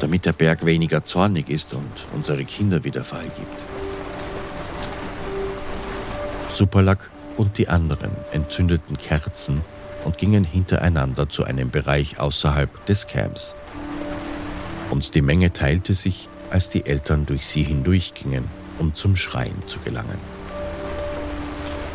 damit 0.00 0.26
der 0.26 0.32
Berg 0.32 0.66
weniger 0.66 1.04
zornig 1.04 1.48
ist 1.48 1.72
und 1.74 2.08
unsere 2.12 2.44
Kinder 2.44 2.82
wieder 2.82 3.04
freigibt. 3.04 3.64
Superlak 6.50 7.10
und 7.36 7.58
die 7.58 7.68
anderen 7.68 8.10
entzündeten 8.32 8.98
Kerzen 8.98 9.60
und 10.04 10.18
gingen 10.18 10.42
hintereinander 10.42 11.28
zu 11.28 11.44
einem 11.44 11.70
Bereich 11.70 12.18
außerhalb 12.18 12.86
des 12.86 13.06
Camps. 13.06 13.54
Und 14.90 15.14
die 15.14 15.22
Menge 15.22 15.52
teilte 15.52 15.94
sich, 15.94 16.28
als 16.50 16.70
die 16.70 16.86
Eltern 16.86 17.24
durch 17.24 17.46
sie 17.46 17.62
hindurchgingen, 17.62 18.46
um 18.80 18.94
zum 18.94 19.14
Schrein 19.14 19.54
zu 19.68 19.78
gelangen. 19.78 20.31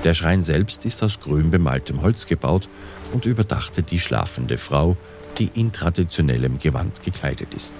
Der 0.04 0.14
Schrein 0.14 0.44
selbst 0.44 0.86
ist 0.86 1.02
aus 1.04 1.20
grün 1.20 1.52
bemaltem 1.52 2.02
Holz 2.02 2.28
gebaut 2.28 2.70
und 3.14 3.26
überdachte 3.26 3.84
die 3.84 4.00
schlafende 4.00 4.58
Frau, 4.58 4.96
die 5.38 5.52
in 5.54 5.72
traditionellem 5.72 6.60
Gewand 6.60 7.04
gekleidet 7.04 7.54
ist. 7.54 7.74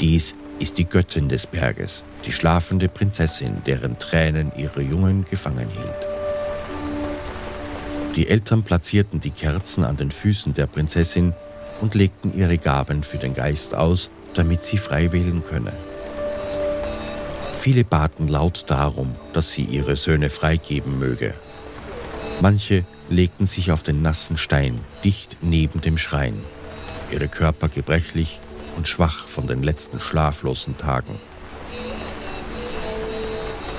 Dies 0.00 0.34
ist 0.58 0.78
die 0.78 0.84
Göttin 0.84 1.28
des 1.28 1.46
Berges, 1.46 2.04
die 2.26 2.32
schlafende 2.32 2.88
Prinzessin, 2.88 3.62
deren 3.66 3.98
Tränen 3.98 4.52
ihre 4.56 4.82
Jungen 4.82 5.24
gefangen 5.28 5.68
hielt. 5.68 6.08
Die 8.16 8.28
Eltern 8.28 8.62
platzierten 8.62 9.20
die 9.20 9.30
Kerzen 9.30 9.84
an 9.84 9.96
den 9.96 10.12
Füßen 10.12 10.54
der 10.54 10.66
Prinzessin 10.66 11.32
und 11.80 11.94
legten 11.94 12.32
ihre 12.36 12.58
Gaben 12.58 13.02
für 13.02 13.18
den 13.18 13.34
Geist 13.34 13.74
aus, 13.74 14.08
damit 14.34 14.62
sie 14.62 14.78
frei 14.78 15.10
wählen 15.10 15.42
könne. 15.42 15.72
Viele 17.64 17.82
baten 17.82 18.28
laut 18.28 18.64
darum, 18.66 19.14
dass 19.32 19.52
sie 19.52 19.62
ihre 19.62 19.96
Söhne 19.96 20.28
freigeben 20.28 20.98
möge. 20.98 21.32
Manche 22.42 22.84
legten 23.08 23.46
sich 23.46 23.72
auf 23.72 23.82
den 23.82 24.02
nassen 24.02 24.36
Stein 24.36 24.80
dicht 25.02 25.38
neben 25.40 25.80
dem 25.80 25.96
Schrein, 25.96 26.34
ihre 27.10 27.26
Körper 27.26 27.70
gebrechlich, 27.70 28.38
und 28.76 28.86
schwach 28.86 29.28
von 29.28 29.46
den 29.46 29.62
letzten 29.62 29.98
schlaflosen 29.98 30.76
Tagen. 30.76 31.18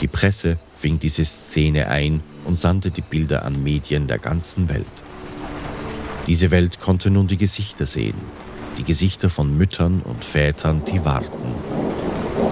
Die 0.01 0.07
Presse 0.07 0.57
fing 0.75 0.97
diese 0.97 1.23
Szene 1.23 1.87
ein 1.87 2.23
und 2.43 2.57
sandte 2.57 2.89
die 2.89 3.03
Bilder 3.03 3.45
an 3.45 3.61
Medien 3.61 4.07
der 4.07 4.17
ganzen 4.17 4.67
Welt. 4.67 4.87
Diese 6.25 6.49
Welt 6.49 6.79
konnte 6.79 7.11
nun 7.11 7.27
die 7.27 7.37
Gesichter 7.37 7.85
sehen, 7.85 8.17
die 8.79 8.83
Gesichter 8.83 9.29
von 9.29 9.55
Müttern 9.55 10.01
und 10.01 10.25
Vätern, 10.25 10.83
die 10.85 11.05
warten. 11.05 11.53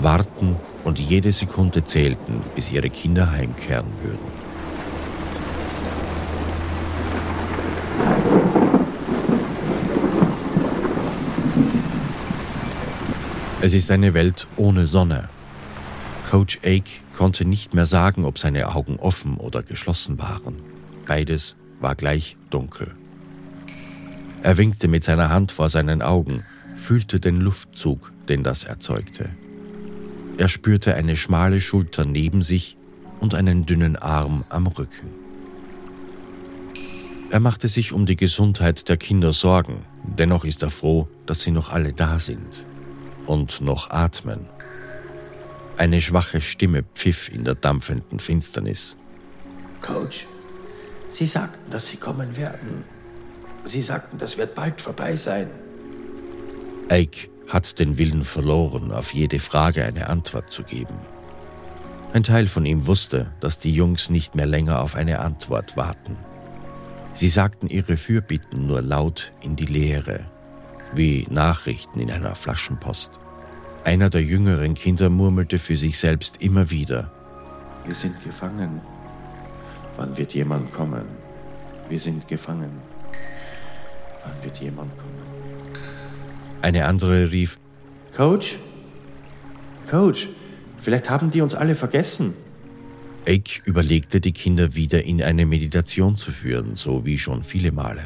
Warten 0.04 0.58
und 0.84 1.00
jede 1.00 1.32
Sekunde 1.32 1.84
zählten, 1.84 2.41
bis 2.56 2.72
ihre 2.72 2.89
Kinder 2.89 3.32
heimkehren 3.32 3.88
würden. 4.02 4.43
Es 13.62 13.74
ist 13.74 13.91
eine 13.91 14.13
Welt 14.13 14.48
ohne 14.58 14.88
Sonne. 14.88 15.30
Coach 16.30 16.60
Ake 16.65 17.00
konnte 17.15 17.46
nicht 17.46 17.74
mehr 17.74 17.86
sagen, 17.86 18.26
ob 18.26 18.38
seine 18.38 18.76
Augen 18.76 18.98
offen 18.98 19.38
oder 19.38 19.63
geschlossen 19.63 20.19
waren. 20.19 20.56
Beides 21.06 21.56
war 21.80 21.96
gleich 21.96 22.36
dunkel. 22.50 22.91
Er 24.41 24.58
winkte 24.58 24.89
mit 24.89 25.06
seiner 25.06 25.30
Hand 25.30 25.54
vor 25.54 25.69
seinen 25.69 26.02
Augen, 26.02 26.43
fühlte 26.76 27.22
den 27.22 27.39
Luftzug, 27.39 28.12
den 28.28 28.43
das 28.43 28.65
erzeugte. 28.65 29.30
Er 30.38 30.50
spürte 30.50 30.96
eine 30.96 31.15
schmale 31.15 31.62
Schulter 31.62 32.06
neben 32.06 32.41
sich 32.41 32.76
und 33.19 33.36
einen 33.36 33.65
dünnen 33.65 33.96
Arm 33.96 34.43
am 34.50 34.67
Rücken. 34.67 35.10
Er 37.30 37.39
machte 37.39 37.67
sich 37.67 37.93
um 37.93 38.06
die 38.06 38.15
Gesundheit 38.15 38.89
der 38.89 38.98
Kinder 38.98 39.34
Sorgen, 39.34 39.86
dennoch 40.04 40.43
ist 40.46 40.62
er 40.63 40.72
froh, 40.72 41.08
dass 41.26 41.41
sie 41.41 41.52
noch 41.52 41.69
alle 41.69 41.93
da 41.93 42.19
sind 42.19 42.65
und 43.26 43.62
noch 43.62 43.89
atmen. 43.89 44.46
Eine 45.78 46.02
schwache 46.02 46.41
Stimme 46.41 46.84
pfiff 46.93 47.30
in 47.30 47.43
der 47.43 47.56
dampfenden 47.56 48.19
Finsternis. 48.19 48.98
Coach, 49.82 50.28
Sie 51.10 51.26
sagten, 51.26 51.69
dass 51.72 51.89
Sie 51.89 51.98
kommen 51.98 52.38
werden. 52.38 52.84
Sie 53.65 53.82
sagten, 53.82 54.17
das 54.17 54.38
wird 54.38 54.56
bald 54.56 54.82
vorbei 54.82 55.15
sein. 55.15 55.50
Ike 56.91 57.33
hat 57.47 57.79
den 57.79 57.97
Willen 57.97 58.23
verloren, 58.23 58.91
auf 58.91 59.13
jede 59.13 59.39
Frage 59.39 59.84
eine 59.86 60.10
Antwort 60.10 60.49
zu 60.51 60.63
geben. 60.63 60.95
Ein 62.13 62.23
Teil 62.23 62.47
von 62.47 62.65
ihm 62.65 62.88
wusste, 62.88 63.32
dass 63.39 63.58
die 63.58 63.73
Jungs 63.73 64.10
nicht 64.10 64.36
mehr 64.36 64.45
länger 64.45 64.82
auf 64.82 64.95
eine 64.95 65.19
Antwort 65.19 65.75
warten. 65.75 66.15
Sie 67.13 67.29
sagten 67.29 67.67
ihre 67.67 67.97
Fürbitten 67.97 68.67
nur 68.67 68.82
laut 68.82 69.34
in 69.41 69.56
die 69.56 69.65
Leere 69.65 70.25
wie 70.95 71.27
Nachrichten 71.29 71.99
in 71.99 72.12
einer 72.12 72.36
Flaschenpost. 72.36 73.12
Einer 73.84 74.10
der 74.10 74.23
jüngeren 74.23 74.73
Kinder 74.75 75.10
murmelte 75.10 75.60
für 75.60 75.75
sich 75.75 75.97
selbst 75.97 76.41
immer 76.41 76.69
wieder. 76.69 77.12
Wir 77.86 77.95
sind 77.95 78.21
gefangen. 78.23 78.82
Wann 79.97 80.15
wird 80.17 80.34
jemand 80.34 80.71
kommen? 80.71 81.06
Wir 81.89 81.99
sind 81.99 82.27
gefangen. 82.27 82.71
Wann 84.23 84.43
wird 84.43 84.58
jemand 84.58 84.95
kommen? 84.97 85.92
Eine 86.63 86.86
andere 86.86 87.30
rief, 87.34 87.60
Coach? 88.15 88.58
Coach, 89.86 90.30
vielleicht 90.78 91.10
haben 91.10 91.30
die 91.30 91.41
uns 91.41 91.56
alle 91.56 91.76
vergessen. 91.76 92.36
Ake 93.28 93.60
überlegte, 93.65 94.21
die 94.21 94.32
Kinder 94.32 94.73
wieder 94.73 95.04
in 95.04 95.21
eine 95.21 95.45
Meditation 95.45 96.15
zu 96.15 96.32
führen, 96.32 96.78
so 96.78 97.06
wie 97.06 97.19
schon 97.19 97.43
viele 97.43 97.73
Male. 97.73 98.06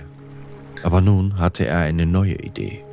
Aber 0.81 1.01
nun 1.01 1.37
hatte 1.37 1.67
er 1.67 1.77
eine 1.81 2.07
neue 2.07 2.33
Idee. 2.33 2.83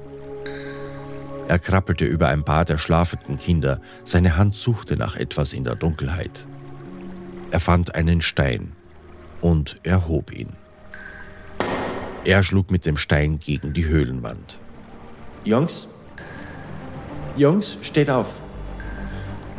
Er 1.48 1.58
krabbelte 1.58 2.04
über 2.04 2.28
ein 2.28 2.44
paar 2.44 2.66
der 2.66 2.76
schlafenden 2.76 3.38
Kinder, 3.38 3.80
seine 4.04 4.36
Hand 4.36 4.56
suchte 4.56 4.98
nach 4.98 5.16
etwas 5.16 5.54
in 5.54 5.64
der 5.64 5.76
Dunkelheit. 5.76 6.46
Er 7.52 7.60
fand 7.60 7.94
einen 7.94 8.20
Stein 8.20 8.72
und 9.40 9.80
erhob 9.82 10.30
ihn. 10.30 10.50
Er 12.26 12.42
schlug 12.42 12.70
mit 12.70 12.84
dem 12.84 12.98
Stein 12.98 13.38
gegen 13.38 13.72
die 13.72 13.86
Höhlenwand. 13.86 14.58
Jungs, 15.44 15.88
Jungs, 17.36 17.76
steht 17.82 18.08
auf. 18.08 18.40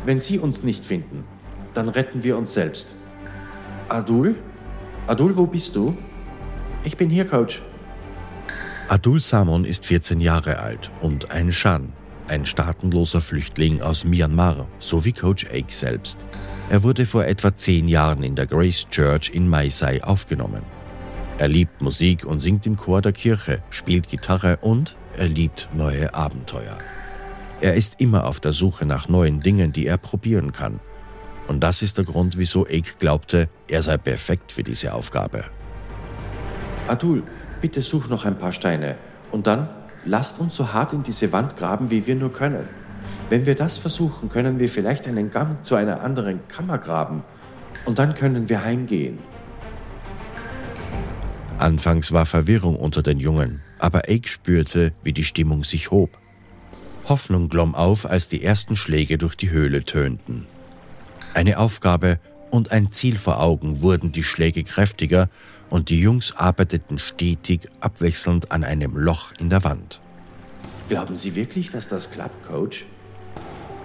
Wenn 0.04 0.18
Sie 0.18 0.38
uns 0.38 0.64
nicht 0.64 0.84
finden, 0.84 1.24
dann 1.74 1.88
retten 1.88 2.24
wir 2.24 2.36
uns 2.36 2.54
selbst. 2.54 2.96
Adul? 3.88 4.34
Adul, 5.06 5.36
wo 5.36 5.46
bist 5.46 5.76
du? 5.76 5.96
Ich 6.82 6.96
bin 6.96 7.08
hier, 7.08 7.24
Coach. 7.24 7.62
Adul 8.88 9.20
Samon 9.20 9.64
ist 9.64 9.86
14 9.86 10.20
Jahre 10.20 10.58
alt 10.58 10.90
und 11.00 11.30
ein 11.30 11.52
Shan, 11.52 11.92
ein 12.26 12.46
staatenloser 12.46 13.20
Flüchtling 13.20 13.80
aus 13.80 14.04
Myanmar, 14.04 14.66
so 14.80 15.04
wie 15.04 15.12
Coach 15.12 15.46
Ake 15.46 15.72
selbst. 15.72 16.24
Er 16.68 16.82
wurde 16.82 17.06
vor 17.06 17.24
etwa 17.26 17.54
zehn 17.54 17.86
Jahren 17.86 18.24
in 18.24 18.34
der 18.34 18.46
Grace 18.46 18.88
Church 18.90 19.30
in 19.32 19.48
Maisai 19.48 20.02
aufgenommen. 20.02 20.62
Er 21.38 21.48
liebt 21.48 21.80
Musik 21.80 22.24
und 22.24 22.40
singt 22.40 22.66
im 22.66 22.76
Chor 22.76 23.02
der 23.02 23.12
Kirche, 23.12 23.62
spielt 23.70 24.08
Gitarre 24.08 24.58
und 24.62 24.96
er 25.16 25.28
liebt 25.28 25.68
neue 25.74 26.14
Abenteuer. 26.14 26.76
Er 27.60 27.74
ist 27.74 28.00
immer 28.00 28.24
auf 28.24 28.40
der 28.40 28.52
Suche 28.52 28.84
nach 28.84 29.08
neuen 29.08 29.40
Dingen, 29.40 29.72
die 29.72 29.86
er 29.86 29.96
probieren 29.96 30.52
kann. 30.52 30.80
Und 31.48 31.60
das 31.60 31.82
ist 31.82 31.96
der 31.96 32.04
Grund, 32.04 32.36
wieso 32.36 32.66
Ake 32.66 32.94
glaubte, 32.98 33.48
er 33.68 33.82
sei 33.82 33.96
perfekt 33.96 34.52
für 34.52 34.62
diese 34.62 34.92
Aufgabe. 34.92 35.44
Adul, 36.88 37.22
bitte 37.60 37.82
such 37.82 38.08
noch 38.08 38.24
ein 38.24 38.38
paar 38.38 38.52
Steine 38.52 38.96
und 39.30 39.46
dann 39.46 39.68
lasst 40.04 40.38
uns 40.38 40.54
so 40.54 40.72
hart 40.72 40.92
in 40.92 41.02
diese 41.02 41.32
Wand 41.32 41.56
graben, 41.56 41.90
wie 41.90 42.06
wir 42.06 42.14
nur 42.14 42.32
können. 42.32 42.68
Wenn 43.28 43.46
wir 43.46 43.54
das 43.54 43.78
versuchen, 43.78 44.28
können 44.28 44.58
wir 44.58 44.68
vielleicht 44.68 45.06
einen 45.08 45.30
Gang 45.30 45.64
zu 45.64 45.74
einer 45.74 46.02
anderen 46.02 46.46
Kammer 46.48 46.78
graben 46.78 47.24
und 47.84 47.98
dann 47.98 48.14
können 48.14 48.48
wir 48.48 48.64
heimgehen. 48.64 49.18
Anfangs 51.58 52.12
war 52.12 52.26
Verwirrung 52.26 52.76
unter 52.76 53.02
den 53.02 53.18
Jungen, 53.18 53.62
aber 53.78 54.08
Ake 54.08 54.28
spürte, 54.28 54.92
wie 55.02 55.12
die 55.12 55.24
Stimmung 55.24 55.64
sich 55.64 55.90
hob. 55.90 56.18
Hoffnung 57.08 57.48
glomm 57.48 57.74
auf, 57.74 58.04
als 58.04 58.28
die 58.28 58.42
ersten 58.42 58.76
Schläge 58.76 59.16
durch 59.16 59.36
die 59.36 59.50
Höhle 59.50 59.84
tönten. 59.84 60.46
Eine 61.34 61.58
Aufgabe 61.58 62.18
und 62.50 62.72
ein 62.72 62.90
Ziel 62.90 63.16
vor 63.16 63.40
Augen 63.40 63.80
wurden 63.80 64.12
die 64.12 64.22
Schläge 64.22 64.64
kräftiger 64.64 65.30
und 65.70 65.88
die 65.88 66.00
Jungs 66.00 66.36
arbeiteten 66.36 66.98
stetig 66.98 67.68
abwechselnd 67.80 68.52
an 68.52 68.62
einem 68.62 68.96
Loch 68.96 69.32
in 69.38 69.50
der 69.50 69.64
Wand. 69.64 70.00
Glauben 70.88 71.16
Sie 71.16 71.34
wirklich, 71.34 71.70
dass 71.70 71.88
das 71.88 72.10
klappt, 72.10 72.46
Coach? 72.46 72.84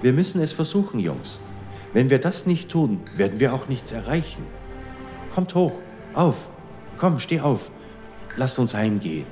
Wir 0.02 0.14
müssen 0.14 0.42
es 0.42 0.52
versuchen, 0.52 1.00
Jungs. 1.00 1.40
Wenn 1.94 2.10
wir 2.10 2.20
das 2.20 2.46
nicht 2.46 2.70
tun, 2.70 3.00
werden 3.16 3.40
wir 3.40 3.54
auch 3.54 3.68
nichts 3.68 3.92
erreichen. 3.92 4.44
Kommt 5.34 5.56
hoch, 5.56 5.74
auf, 6.14 6.50
komm, 7.02 7.18
steh 7.18 7.40
auf, 7.40 7.72
lasst 8.38 8.60
uns 8.60 8.76
heimgehen. 8.76 9.26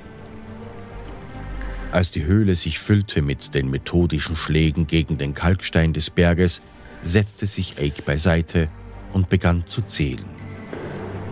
Als 1.92 2.10
die 2.10 2.24
Höhle 2.24 2.56
sich 2.56 2.80
füllte 2.80 3.22
mit 3.22 3.54
den 3.54 3.70
methodischen 3.70 4.34
Schlägen 4.34 4.88
gegen 4.88 5.18
den 5.18 5.34
Kalkstein 5.34 5.92
des 5.92 6.10
Berges, 6.10 6.62
setzte 7.04 7.46
sich 7.46 7.78
Ake 7.78 8.02
beiseite 8.02 8.68
und 9.12 9.28
begann 9.28 9.64
zu 9.68 9.82
zählen. 9.82 10.24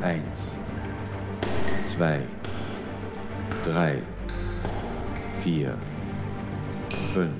Eins, 0.00 0.56
zwei, 1.82 2.20
drei, 3.64 4.00
vier, 5.42 5.76
fünf. 7.14 7.32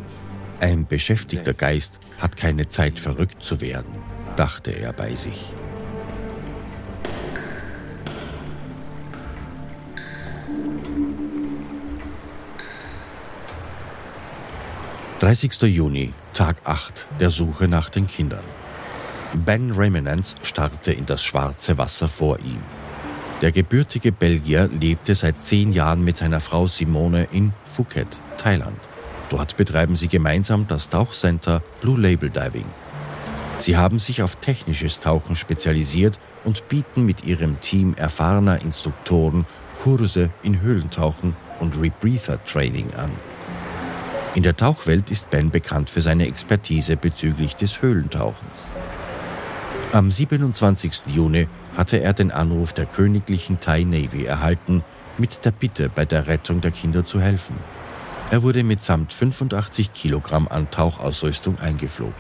Ein 0.58 0.87
beschäftigter 0.87 1.54
Geist 1.54 2.00
hat 2.18 2.37
keine 2.37 2.66
Zeit, 2.66 2.98
verrückt 2.98 3.44
zu 3.44 3.61
werden, 3.61 3.94
dachte 4.34 4.72
er 4.72 4.92
bei 4.92 5.14
sich. 5.14 5.52
Dreißigster 15.18 15.66
Juni, 15.66 16.12
Tag 16.33 16.59
8 16.62 17.09
der 17.18 17.31
Suche 17.31 17.66
nach 17.66 17.90
den 17.90 18.07
Kindern. 18.07 18.44
Ben 19.35 19.72
Reminence 19.72 20.37
starrte 20.44 20.92
in 20.92 21.07
das 21.07 21.24
schwarze 21.24 21.76
Wasser 21.76 22.07
vor 22.07 22.38
ihm. 22.38 22.62
Der 23.42 23.50
gebürtige 23.50 24.12
Belgier 24.12 24.68
lebte 24.68 25.16
seit 25.16 25.42
zehn 25.42 25.72
Jahren 25.72 26.04
mit 26.04 26.18
seiner 26.18 26.38
Frau 26.38 26.68
Simone 26.68 27.26
in 27.33 27.52
Phuket, 27.64 28.20
Thailand. 28.37 28.78
Dort 29.28 29.57
betreiben 29.57 29.96
sie 29.96 30.07
gemeinsam 30.07 30.68
das 30.68 30.88
Tauchcenter 30.88 31.64
Blue 31.81 31.98
Label 31.98 32.31
Diving. 32.31 32.66
Sie 33.59 33.76
haben 33.76 33.98
sich 33.98 34.22
auf 34.22 34.37
technisches 34.37 35.00
Tauchen 35.00 35.35
spezialisiert 35.35 36.20
und 36.44 36.68
bieten 36.68 37.04
mit 37.04 37.24
ihrem 37.24 37.59
Team 37.59 37.94
erfahrener 37.96 38.62
Instruktoren 38.62 39.46
Kurse 39.83 40.31
in 40.44 40.61
Höhlentauchen 40.61 41.35
und 41.59 41.76
Rebreather 41.76 42.44
Training 42.44 42.94
an. 42.94 43.11
In 44.34 44.42
der 44.42 44.56
Tauchwelt 44.56 45.10
ist 45.10 45.30
Ben 45.30 45.50
bekannt 45.50 45.88
für 45.90 46.02
seine 46.02 46.26
Expertise 46.26 46.96
bezüglich 46.96 47.56
des 47.56 47.80
Höhlentauchens. 47.80 48.70
Am 49.92 50.10
27. 50.10 51.02
Juni 51.06 51.48
hatte 51.76 52.02
er 52.02 52.12
den 52.12 52.30
Anruf 52.30 52.72
der 52.72 52.84
königlichen 52.84 53.58
Thai 53.58 53.84
Navy 53.84 54.26
erhalten, 54.26 54.84
mit 55.16 55.44
der 55.44 55.50
Bitte, 55.50 55.88
bei 55.88 56.04
der 56.04 56.26
Rettung 56.26 56.60
der 56.60 56.70
Kinder 56.70 57.04
zu 57.06 57.20
helfen. 57.20 57.56
Er 58.30 58.42
wurde 58.42 58.62
mitsamt 58.62 59.12
85 59.14 59.92
Kilogramm 59.94 60.46
an 60.46 60.70
Tauchausrüstung 60.70 61.58
eingeflogen. 61.58 62.14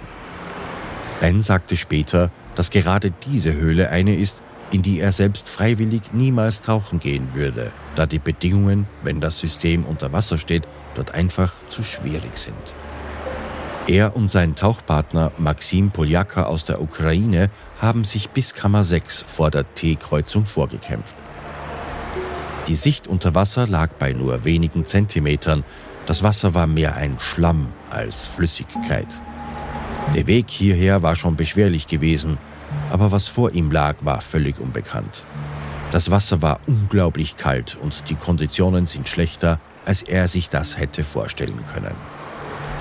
Ben 1.20 1.42
sagte 1.42 1.76
später, 1.76 2.30
dass 2.54 2.70
gerade 2.70 3.12
diese 3.26 3.52
Höhle 3.52 3.90
eine 3.90 4.16
ist, 4.16 4.42
in 4.70 4.82
die 4.82 5.00
er 5.00 5.12
selbst 5.12 5.48
freiwillig 5.48 6.12
niemals 6.12 6.62
tauchen 6.62 7.00
gehen 7.00 7.28
würde, 7.34 7.70
da 7.96 8.06
die 8.06 8.18
Bedingungen, 8.18 8.86
wenn 9.02 9.20
das 9.20 9.38
System 9.38 9.84
unter 9.84 10.12
Wasser 10.12 10.38
steht, 10.38 10.66
dort 10.98 11.14
einfach 11.14 11.52
zu 11.68 11.82
schwierig 11.82 12.36
sind. 12.36 12.74
Er 13.86 14.16
und 14.16 14.30
sein 14.30 14.54
Tauchpartner 14.54 15.32
Maxim 15.38 15.90
Poljaka 15.90 16.42
aus 16.42 16.64
der 16.66 16.82
Ukraine 16.82 17.48
haben 17.80 18.04
sich 18.04 18.28
bis 18.30 18.52
Kammer 18.52 18.84
6 18.84 19.24
vor 19.26 19.50
der 19.50 19.72
T-Kreuzung 19.74 20.44
vorgekämpft. 20.44 21.14
Die 22.66 22.74
Sicht 22.74 23.06
unter 23.08 23.34
Wasser 23.34 23.66
lag 23.66 23.92
bei 23.98 24.12
nur 24.12 24.44
wenigen 24.44 24.84
Zentimetern. 24.84 25.64
Das 26.04 26.22
Wasser 26.22 26.54
war 26.54 26.66
mehr 26.66 26.96
ein 26.96 27.18
Schlamm 27.18 27.68
als 27.88 28.26
Flüssigkeit. 28.26 29.22
Der 30.14 30.26
Weg 30.26 30.50
hierher 30.50 31.02
war 31.02 31.16
schon 31.16 31.36
beschwerlich 31.36 31.86
gewesen, 31.86 32.36
aber 32.90 33.10
was 33.10 33.28
vor 33.28 33.52
ihm 33.52 33.70
lag, 33.70 33.96
war 34.02 34.20
völlig 34.20 34.58
unbekannt. 34.58 35.24
Das 35.92 36.10
Wasser 36.10 36.42
war 36.42 36.60
unglaublich 36.66 37.36
kalt 37.36 37.78
und 37.80 38.10
die 38.10 38.16
Konditionen 38.16 38.86
sind 38.86 39.08
schlechter, 39.08 39.60
als 39.88 40.02
er 40.02 40.28
sich 40.28 40.50
das 40.50 40.76
hätte 40.76 41.02
vorstellen 41.02 41.64
können. 41.72 41.94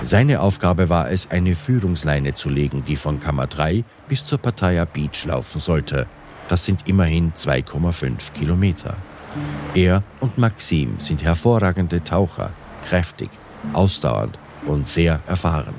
Seine 0.03 0.41
Aufgabe 0.41 0.89
war 0.89 1.09
es, 1.09 1.31
eine 1.31 1.55
Führungsleine 1.55 2.33
zu 2.33 2.49
legen, 2.49 2.83
die 2.85 2.97
von 2.97 3.21
Kammer 3.21 3.47
3 3.47 3.85
bis 4.09 4.25
zur 4.25 4.39
Pattaya 4.39 4.83
Beach 4.83 5.23
laufen 5.25 5.59
sollte. 5.59 6.05
Das 6.49 6.65
sind 6.65 6.87
immerhin 6.87 7.31
2,5 7.31 8.33
Kilometer. 8.33 8.97
Er 9.73 10.03
und 10.19 10.37
Maxim 10.37 10.99
sind 10.99 11.23
hervorragende 11.23 12.03
Taucher, 12.03 12.51
kräftig, 12.83 13.29
ausdauernd 13.71 14.37
und 14.65 14.87
sehr 14.89 15.21
erfahren. 15.27 15.75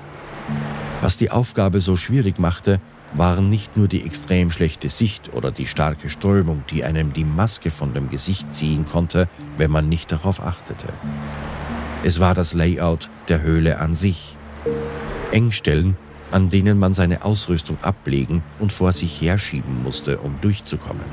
Was 1.02 1.18
die 1.18 1.30
Aufgabe 1.30 1.80
so 1.80 1.94
schwierig 1.94 2.38
machte, 2.38 2.80
waren 3.14 3.48
nicht 3.48 3.76
nur 3.76 3.88
die 3.88 4.04
extrem 4.04 4.50
schlechte 4.50 4.88
Sicht 4.88 5.34
oder 5.34 5.50
die 5.50 5.66
starke 5.66 6.10
Strömung, 6.10 6.62
die 6.70 6.84
einem 6.84 7.12
die 7.12 7.24
Maske 7.24 7.70
von 7.70 7.94
dem 7.94 8.10
Gesicht 8.10 8.54
ziehen 8.54 8.84
konnte, 8.84 9.28
wenn 9.56 9.70
man 9.70 9.88
nicht 9.88 10.12
darauf 10.12 10.40
achtete. 10.42 10.88
Es 12.04 12.20
war 12.20 12.34
das 12.34 12.54
Layout 12.54 13.10
der 13.28 13.42
Höhle 13.42 13.78
an 13.78 13.94
sich. 13.94 14.36
Engstellen, 15.32 15.96
an 16.30 16.48
denen 16.48 16.78
man 16.78 16.94
seine 16.94 17.24
Ausrüstung 17.24 17.78
ablegen 17.82 18.42
und 18.58 18.72
vor 18.72 18.92
sich 18.92 19.20
herschieben 19.20 19.82
musste, 19.82 20.18
um 20.18 20.40
durchzukommen. 20.40 21.04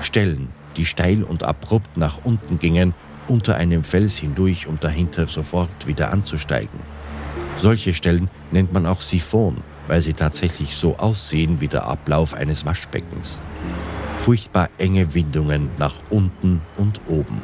Stellen, 0.00 0.48
die 0.76 0.86
steil 0.86 1.22
und 1.22 1.42
abrupt 1.42 1.96
nach 1.96 2.20
unten 2.24 2.58
gingen, 2.58 2.94
unter 3.26 3.56
einem 3.56 3.84
Fels 3.84 4.16
hindurch, 4.16 4.66
um 4.66 4.80
dahinter 4.80 5.26
sofort 5.26 5.86
wieder 5.86 6.10
anzusteigen. 6.12 6.80
Solche 7.56 7.92
Stellen 7.92 8.30
nennt 8.52 8.72
man 8.72 8.86
auch 8.86 9.02
Siphon, 9.02 9.58
weil 9.88 10.00
sie 10.00 10.12
tatsächlich 10.12 10.76
so 10.76 10.96
aussehen 10.98 11.60
wie 11.60 11.68
der 11.68 11.84
Ablauf 11.84 12.34
eines 12.34 12.64
Waschbeckens. 12.64 13.40
Furchtbar 14.18 14.68
enge 14.78 15.14
Windungen 15.14 15.70
nach 15.78 15.94
unten 16.10 16.60
und 16.76 17.00
oben 17.08 17.42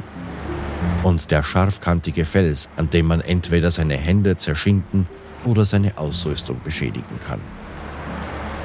und 1.03 1.29
der 1.31 1.43
scharfkantige 1.43 2.25
Fels, 2.25 2.67
an 2.77 2.89
dem 2.89 3.07
man 3.07 3.21
entweder 3.21 3.71
seine 3.71 3.95
Hände 3.95 4.37
zerschinden 4.37 5.07
oder 5.43 5.65
seine 5.65 5.97
Ausrüstung 5.97 6.59
beschädigen 6.63 7.19
kann. 7.25 7.39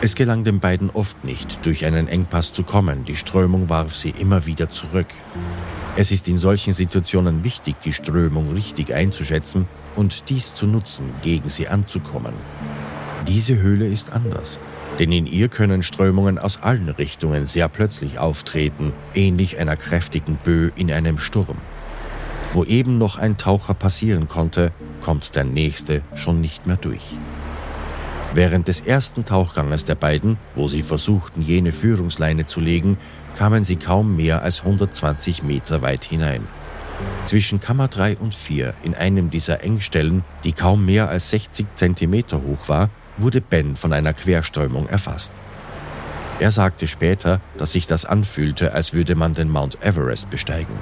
Es 0.03 0.15
gelang 0.15 0.45
den 0.45 0.61
beiden 0.61 0.89
oft 0.89 1.25
nicht, 1.25 1.59
durch 1.67 1.85
einen 1.85 2.09
Engpass 2.09 2.55
zu 2.55 2.63
kommen, 2.63 3.05
die 3.05 3.17
Strömung 3.17 3.69
warf 3.69 3.95
sie 3.95 4.11
immer 4.11 4.47
wieder 4.47 4.71
zurück. 4.71 5.09
Es 5.97 6.11
ist 6.11 6.27
in 6.29 6.39
solchen 6.39 6.73
Situationen 6.73 7.45
wichtig, 7.45 7.77
die 7.85 7.93
Strömung 7.93 8.53
richtig 8.55 8.95
einzuschätzen 8.95 9.69
und 9.97 10.31
dies 10.31 10.55
zu 10.55 10.67
nutzen, 10.67 11.11
gegen 11.21 11.51
sie 11.51 11.69
anzukommen. 11.69 12.33
Diese 13.27 13.59
Höhle 13.59 13.87
ist 13.87 14.13
anders, 14.13 14.59
denn 14.99 15.13
in 15.13 15.27
ihr 15.27 15.49
können 15.49 15.83
Strömungen 15.83 16.39
aus 16.39 16.63
allen 16.63 16.89
Richtungen 16.89 17.47
sehr 17.47 17.69
plötzlich 17.69 18.19
auftreten, 18.19 18.93
ähnlich 19.15 19.59
einer 19.59 19.77
kräftigen 19.77 20.39
Böe 20.43 20.73
in 20.77 20.91
einem 20.91 21.19
Sturm. 21.19 21.59
Wo 22.55 22.65
eben 22.65 22.99
noch 22.99 23.19
ein 23.19 23.37
Taucher 23.37 23.75
passieren 23.75 24.27
konnte, 24.27 24.73
kommt 25.03 25.37
der 25.37 25.45
nächste 25.45 26.03
schon 26.15 26.41
nicht 26.41 26.67
mehr 26.67 26.77
durch. 26.77 27.19
Während 28.33 28.69
des 28.69 28.81
ersten 28.81 29.25
Tauchganges 29.25 29.85
der 29.85 29.97
beiden, 29.97 30.39
wo 30.55 30.69
sie 30.69 30.83
versuchten, 30.83 31.43
jene 31.43 31.73
Führungsleine 31.73 32.47
zu 32.47 32.61
legen, 32.61 32.97
kamen 33.37 33.65
sie 33.65 33.77
kaum 33.77 34.17
mehr 34.17 34.43
als 34.43 34.61
120 34.61 35.43
Meter 35.43 35.83
weit 35.83 36.05
hinein. 36.05 36.47
Zwischen 37.27 37.61
Kammer 37.61 37.89
3 37.89 38.17
und 38.19 38.35
4, 38.35 38.75
in 38.83 38.95
einem 38.95 39.31
dieser 39.31 39.63
Engstellen, 39.63 40.25
die 40.45 40.53
kaum 40.53 40.85
mehr 40.85 41.09
als 41.09 41.31
60 41.31 41.67
Zentimeter 41.75 42.43
hoch 42.43 42.69
war, 42.69 42.91
wurde 43.23 43.41
Ben 43.41 43.77
von 43.77 43.93
einer 43.93 44.13
Querströmung 44.13 44.89
erfasst. 44.89 45.41
Er 46.39 46.51
sagte 46.51 46.89
später, 46.89 47.41
dass 47.59 47.73
sich 47.73 47.87
das 47.87 48.05
anfühlte, 48.05 48.73
als 48.73 48.95
würde 48.95 49.15
man 49.15 49.35
den 49.35 49.51
Mount 49.51 49.83
Everest 49.85 50.31
besteigen. 50.31 50.79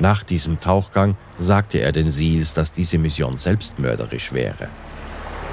Nach 0.00 0.22
diesem 0.22 0.60
Tauchgang 0.60 1.16
sagte 1.38 1.78
er 1.78 1.92
den 1.92 2.10
Seals, 2.10 2.54
dass 2.54 2.72
diese 2.72 2.98
Mission 2.98 3.38
selbstmörderisch 3.38 4.32
wäre. 4.32 4.68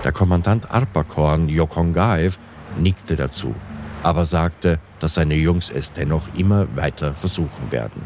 Der 0.03 0.11
Kommandant 0.11 0.69
Arpakorn 0.71 1.47
Yokongaev 1.47 2.37
nickte 2.77 3.15
dazu, 3.15 3.55
aber 4.03 4.25
sagte, 4.25 4.79
dass 4.99 5.15
seine 5.15 5.35
Jungs 5.35 5.69
es 5.69 5.93
dennoch 5.93 6.33
immer 6.35 6.67
weiter 6.75 7.13
versuchen 7.13 7.71
werden. 7.71 8.01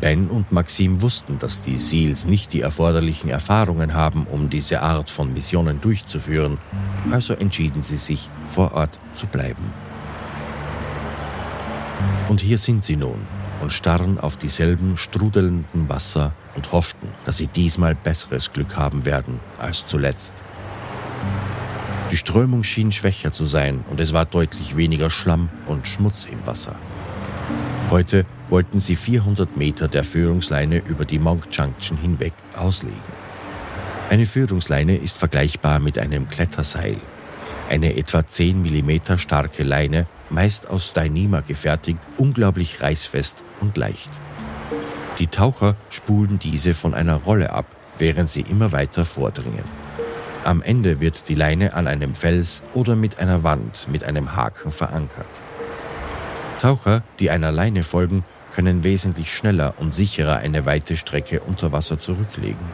Ben 0.00 0.28
und 0.28 0.50
Maxim 0.50 1.02
wussten, 1.02 1.38
dass 1.38 1.60
die 1.60 1.76
Seals 1.76 2.24
nicht 2.24 2.52
die 2.52 2.62
erforderlichen 2.62 3.28
Erfahrungen 3.28 3.94
haben, 3.94 4.26
um 4.30 4.48
diese 4.48 4.80
Art 4.80 5.10
von 5.10 5.32
Missionen 5.32 5.80
durchzuführen, 5.80 6.58
also 7.10 7.34
entschieden 7.34 7.82
sie 7.82 7.98
sich, 7.98 8.30
vor 8.48 8.72
Ort 8.72 8.98
zu 9.14 9.26
bleiben. 9.26 9.72
Und 12.28 12.40
hier 12.40 12.58
sind 12.58 12.82
sie 12.82 12.96
nun, 12.96 13.26
und 13.60 13.72
starren 13.72 14.18
auf 14.18 14.36
dieselben 14.36 14.96
strudelnden 14.96 15.88
Wasser 15.88 16.32
und 16.56 16.72
hofften, 16.72 17.08
dass 17.26 17.36
sie 17.36 17.46
diesmal 17.46 17.94
besseres 17.94 18.52
Glück 18.52 18.76
haben 18.76 19.04
werden 19.04 19.38
als 19.58 19.86
zuletzt. 19.86 20.42
Die 22.10 22.16
Strömung 22.16 22.64
schien 22.64 22.90
schwächer 22.90 23.32
zu 23.32 23.44
sein 23.44 23.84
und 23.90 24.00
es 24.00 24.12
war 24.12 24.24
deutlich 24.24 24.76
weniger 24.76 25.10
Schlamm 25.10 25.48
und 25.66 25.86
Schmutz 25.86 26.24
im 26.24 26.44
Wasser. 26.46 26.74
Heute 27.90 28.24
wollten 28.50 28.78
sie 28.78 28.94
400 28.94 29.56
Meter 29.56 29.88
der 29.88 30.04
Führungsleine 30.04 30.78
über 30.86 31.04
die 31.04 31.18
Monk 31.18 31.48
Junction 31.50 31.98
hinweg 31.98 32.32
auslegen. 32.56 33.02
Eine 34.08 34.26
Führungsleine 34.26 34.96
ist 34.96 35.18
vergleichbar 35.18 35.80
mit 35.80 35.98
einem 35.98 36.28
Kletterseil. 36.28 36.96
Eine 37.68 37.96
etwa 37.96 38.24
10 38.24 38.62
mm 38.62 39.18
starke 39.18 39.64
Leine 39.64 40.06
meist 40.28 40.70
aus 40.70 40.92
Dyneema 40.92 41.40
gefertigt, 41.40 41.98
unglaublich 42.16 42.80
reißfest 42.80 43.42
und 43.58 43.76
leicht. 43.76 44.20
Die 45.18 45.26
Taucher 45.26 45.74
spulen 45.88 46.38
diese 46.38 46.74
von 46.74 46.94
einer 46.94 47.16
Rolle 47.16 47.52
ab, 47.52 47.66
während 47.98 48.30
sie 48.30 48.42
immer 48.42 48.70
weiter 48.70 49.04
vordringen. 49.04 49.64
Am 50.44 50.62
Ende 50.62 51.00
wird 51.00 51.28
die 51.28 51.34
Leine 51.34 51.74
an 51.74 51.88
einem 51.88 52.14
Fels 52.14 52.62
oder 52.72 52.94
mit 52.94 53.18
einer 53.18 53.42
Wand 53.42 53.88
mit 53.90 54.04
einem 54.04 54.36
Haken 54.36 54.70
verankert. 54.70 55.40
Taucher, 56.60 57.02
die 57.18 57.30
einer 57.30 57.52
Leine 57.52 57.82
folgen, 57.82 58.22
können 58.52 58.84
wesentlich 58.84 59.34
schneller 59.34 59.74
und 59.78 59.94
sicherer 59.94 60.36
eine 60.36 60.66
weite 60.66 60.96
Strecke 60.96 61.40
unter 61.40 61.72
Wasser 61.72 61.98
zurücklegen. 61.98 62.66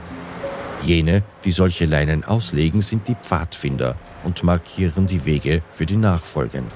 Jene, 0.82 1.22
die 1.44 1.52
solche 1.52 1.86
Leinen 1.86 2.24
auslegen, 2.24 2.82
sind 2.82 3.06
die 3.06 3.14
Pfadfinder 3.14 3.96
und 4.24 4.42
markieren 4.42 5.06
die 5.06 5.24
Wege 5.24 5.62
für 5.72 5.86
die 5.86 5.96
Nachfolgenden. 5.96 6.72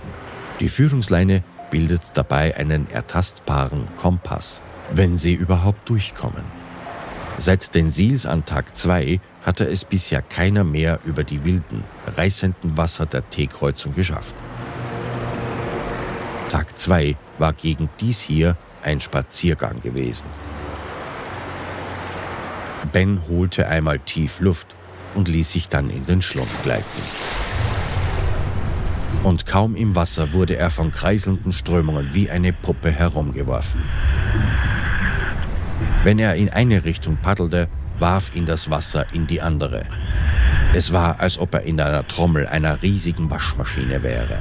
Die 0.60 0.68
Führungsleine 0.68 1.42
bildet 1.70 2.02
dabei 2.14 2.56
einen 2.56 2.88
ertastbaren 2.88 3.88
Kompass, 3.96 4.62
wenn 4.94 5.18
sie 5.18 5.34
überhaupt 5.34 5.88
durchkommen. 5.88 6.44
Seit 7.38 7.74
den 7.74 7.90
Seals 7.90 8.24
an 8.24 8.44
Tag 8.44 8.76
2 8.76 9.18
hatte 9.42 9.64
es 9.64 9.84
bisher 9.84 10.22
keiner 10.22 10.62
mehr 10.62 11.00
über 11.04 11.24
die 11.24 11.44
wilden, 11.44 11.82
reißenden 12.06 12.76
Wasser 12.76 13.06
der 13.06 13.28
T-Kreuzung 13.30 13.94
geschafft. 13.94 14.34
Tag 16.50 16.76
2 16.76 17.16
war 17.38 17.54
gegen 17.54 17.88
dies 17.98 18.20
hier 18.20 18.56
ein 18.82 19.00
Spaziergang 19.00 19.80
gewesen. 19.80 20.26
Ben 22.92 23.22
holte 23.26 23.68
einmal 23.68 23.98
tief 24.00 24.40
Luft 24.40 24.74
und 25.14 25.28
ließ 25.28 25.52
sich 25.52 25.70
dann 25.70 25.88
in 25.88 26.04
den 26.04 26.20
Schlund 26.20 26.50
gleiten 26.62 27.02
und 29.22 29.46
kaum 29.46 29.74
im 29.76 29.94
Wasser 29.96 30.32
wurde 30.32 30.56
er 30.56 30.70
von 30.70 30.90
kreiselnden 30.90 31.52
Strömungen 31.52 32.10
wie 32.12 32.30
eine 32.30 32.52
Puppe 32.52 32.90
herumgeworfen. 32.90 33.82
Wenn 36.04 36.18
er 36.18 36.34
in 36.34 36.48
eine 36.48 36.84
Richtung 36.84 37.18
paddelte, 37.18 37.68
warf 37.98 38.34
ihn 38.34 38.46
das 38.46 38.70
Wasser 38.70 39.06
in 39.12 39.26
die 39.26 39.42
andere. 39.42 39.84
Es 40.72 40.92
war, 40.92 41.20
als 41.20 41.38
ob 41.38 41.54
er 41.54 41.62
in 41.62 41.80
einer 41.80 42.06
Trommel 42.06 42.46
einer 42.46 42.80
riesigen 42.82 43.28
Waschmaschine 43.28 44.02
wäre. 44.02 44.38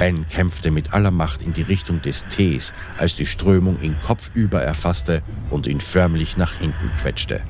Ben 0.00 0.26
kämpfte 0.28 0.70
mit 0.70 0.94
aller 0.94 1.10
Macht 1.10 1.42
in 1.42 1.52
die 1.52 1.60
Richtung 1.60 2.00
des 2.00 2.26
Tees, 2.28 2.72
als 2.96 3.16
die 3.16 3.26
Strömung 3.26 3.82
ihn 3.82 3.96
kopfüber 4.00 4.62
erfasste 4.62 5.22
und 5.50 5.66
ihn 5.66 5.82
förmlich 5.82 6.38
nach 6.38 6.54
hinten 6.54 6.90
quetschte. 7.02 7.42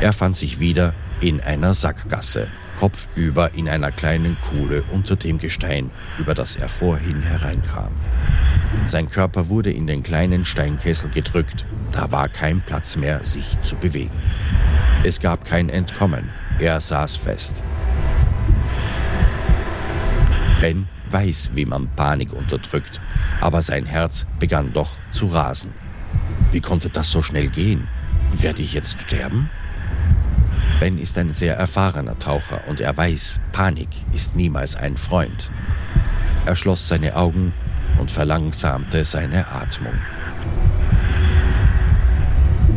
Er 0.00 0.12
fand 0.12 0.36
sich 0.36 0.60
wieder 0.60 0.92
in 1.22 1.40
einer 1.40 1.72
Sackgasse, 1.72 2.48
kopfüber 2.78 3.54
in 3.54 3.66
einer 3.66 3.92
kleinen 3.92 4.36
Kuhle 4.42 4.84
unter 4.92 5.16
dem 5.16 5.38
Gestein, 5.38 5.90
über 6.18 6.34
das 6.34 6.56
er 6.56 6.68
vorhin 6.68 7.22
hereinkam. 7.22 7.92
Sein 8.84 9.08
Körper 9.08 9.48
wurde 9.48 9.72
in 9.72 9.86
den 9.86 10.02
kleinen 10.02 10.44
Steinkessel 10.44 11.08
gedrückt, 11.08 11.64
da 11.92 12.12
war 12.12 12.28
kein 12.28 12.60
Platz 12.60 12.96
mehr, 12.96 13.24
sich 13.24 13.58
zu 13.62 13.76
bewegen. 13.76 14.12
Es 15.02 15.18
gab 15.18 15.46
kein 15.46 15.70
Entkommen, 15.70 16.28
er 16.58 16.78
saß 16.78 17.16
fest. 17.16 17.64
Ben 20.64 20.88
weiß, 21.10 21.50
wie 21.52 21.66
man 21.66 21.88
Panik 21.94 22.32
unterdrückt, 22.32 22.98
aber 23.42 23.60
sein 23.60 23.84
Herz 23.84 24.24
begann 24.38 24.72
doch 24.72 24.92
zu 25.10 25.26
rasen. 25.26 25.74
Wie 26.52 26.62
konnte 26.62 26.88
das 26.88 27.10
so 27.10 27.20
schnell 27.20 27.48
gehen? 27.48 27.86
Werde 28.32 28.62
ich 28.62 28.72
jetzt 28.72 28.98
sterben? 28.98 29.50
Ben 30.80 30.96
ist 30.96 31.18
ein 31.18 31.34
sehr 31.34 31.58
erfahrener 31.58 32.18
Taucher 32.18 32.62
und 32.66 32.80
er 32.80 32.96
weiß, 32.96 33.40
Panik 33.52 33.90
ist 34.14 34.36
niemals 34.36 34.74
ein 34.74 34.96
Freund. 34.96 35.50
Er 36.46 36.56
schloss 36.56 36.88
seine 36.88 37.14
Augen 37.14 37.52
und 37.98 38.10
verlangsamte 38.10 39.04
seine 39.04 39.46
Atmung. 39.48 39.92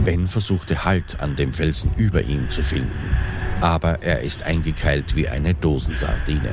Ben 0.03 0.27
versuchte 0.27 0.83
Halt 0.83 1.21
an 1.21 1.37
dem 1.37 1.53
Felsen 1.53 1.91
über 1.95 2.21
ihm 2.21 2.49
zu 2.49 2.63
finden, 2.63 3.15
aber 3.61 4.03
er 4.03 4.23
ist 4.23 4.43
eingekeilt 4.43 5.15
wie 5.15 5.29
eine 5.29 5.53
Dosensardine. 5.53 6.51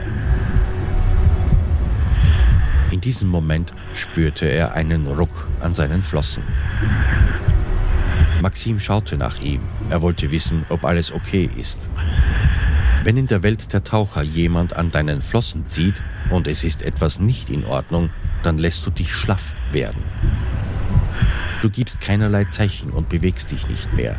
In 2.94 3.00
diesem 3.00 3.28
Moment 3.28 3.72
spürte 3.92 4.46
er 4.46 4.74
einen 4.74 5.08
Ruck 5.08 5.48
an 5.60 5.74
seinen 5.74 6.00
Flossen. 6.00 6.44
Maxim 8.40 8.78
schaute 8.78 9.16
nach 9.16 9.40
ihm. 9.40 9.62
Er 9.90 10.00
wollte 10.00 10.30
wissen, 10.30 10.64
ob 10.68 10.84
alles 10.84 11.10
okay 11.10 11.50
ist. 11.56 11.88
Wenn 13.02 13.16
in 13.16 13.26
der 13.26 13.42
Welt 13.42 13.72
der 13.72 13.82
Taucher 13.82 14.22
jemand 14.22 14.76
an 14.76 14.92
deinen 14.92 15.22
Flossen 15.22 15.66
zieht 15.66 16.04
und 16.30 16.46
es 16.46 16.62
ist 16.62 16.84
etwas 16.84 17.18
nicht 17.18 17.50
in 17.50 17.64
Ordnung, 17.64 18.10
dann 18.44 18.58
lässt 18.58 18.86
du 18.86 18.92
dich 18.92 19.12
schlaff 19.12 19.56
werden. 19.72 20.04
Du 21.62 21.70
gibst 21.70 22.00
keinerlei 22.00 22.44
Zeichen 22.44 22.90
und 22.90 23.08
bewegst 23.08 23.50
dich 23.50 23.66
nicht 23.66 23.92
mehr. 23.92 24.14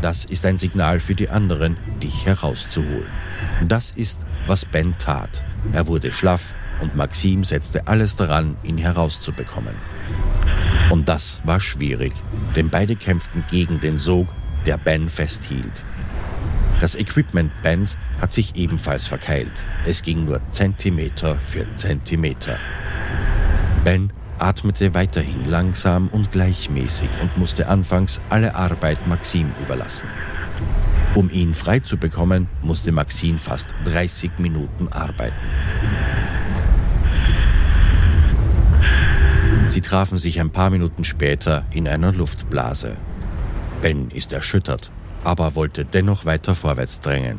Das 0.00 0.24
ist 0.24 0.46
ein 0.46 0.58
Signal 0.58 1.00
für 1.00 1.16
die 1.16 1.28
anderen, 1.28 1.76
dich 2.00 2.24
herauszuholen. 2.24 3.10
Das 3.66 3.90
ist, 3.90 4.20
was 4.46 4.64
Ben 4.64 4.94
tat. 4.98 5.42
Er 5.72 5.88
wurde 5.88 6.12
schlaff 6.12 6.54
und 6.80 6.96
Maxim 6.96 7.44
setzte 7.44 7.86
alles 7.86 8.16
daran, 8.16 8.56
ihn 8.62 8.78
herauszubekommen. 8.78 9.74
Und 10.90 11.08
das 11.08 11.40
war 11.44 11.60
schwierig, 11.60 12.12
denn 12.56 12.68
beide 12.68 12.96
kämpften 12.96 13.44
gegen 13.50 13.80
den 13.80 13.98
Sog, 13.98 14.28
der 14.66 14.76
Ben 14.76 15.08
festhielt. 15.08 15.84
Das 16.80 16.94
Equipment 16.94 17.52
Bens 17.62 17.98
hat 18.20 18.32
sich 18.32 18.56
ebenfalls 18.56 19.06
verkeilt. 19.06 19.64
Es 19.84 20.02
ging 20.02 20.24
nur 20.24 20.40
Zentimeter 20.50 21.36
für 21.36 21.66
Zentimeter. 21.76 22.56
Ben 23.84 24.12
atmete 24.38 24.94
weiterhin 24.94 25.48
langsam 25.48 26.08
und 26.08 26.32
gleichmäßig 26.32 27.10
und 27.20 27.36
musste 27.36 27.68
anfangs 27.68 28.20
alle 28.30 28.54
Arbeit 28.54 29.06
Maxim 29.06 29.52
überlassen. 29.62 30.08
Um 31.14 31.28
ihn 31.30 31.54
frei 31.54 31.80
zu 31.80 31.96
bekommen, 31.96 32.48
musste 32.62 32.92
Maxim 32.92 33.38
fast 33.38 33.74
30 33.84 34.38
Minuten 34.38 34.88
arbeiten. 34.88 35.34
Sie 39.70 39.82
trafen 39.82 40.18
sich 40.18 40.40
ein 40.40 40.50
paar 40.50 40.68
Minuten 40.68 41.04
später 41.04 41.64
in 41.70 41.86
einer 41.86 42.10
Luftblase. 42.12 42.96
Ben 43.80 44.10
ist 44.10 44.32
erschüttert, 44.32 44.90
aber 45.22 45.54
wollte 45.54 45.84
dennoch 45.84 46.24
weiter 46.24 46.56
vorwärts 46.56 46.98
drängen. 46.98 47.38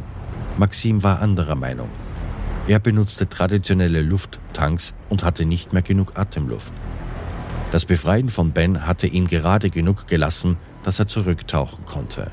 Maxim 0.57 1.03
war 1.03 1.21
anderer 1.21 1.55
Meinung. 1.55 1.89
Er 2.69 2.79
benutzte 2.79 3.27
traditionelle 3.27 4.01
Lufttanks 4.01 4.95
und 5.09 5.25
hatte 5.25 5.43
nicht 5.43 5.73
mehr 5.73 5.81
genug 5.81 6.17
Atemluft. 6.17 6.71
Das 7.73 7.83
Befreien 7.83 8.29
von 8.29 8.53
Ben 8.53 8.85
hatte 8.85 9.07
ihn 9.07 9.27
gerade 9.27 9.69
genug 9.69 10.07
gelassen, 10.07 10.55
dass 10.83 10.99
er 10.99 11.07
zurücktauchen 11.07 11.83
konnte. 11.83 12.31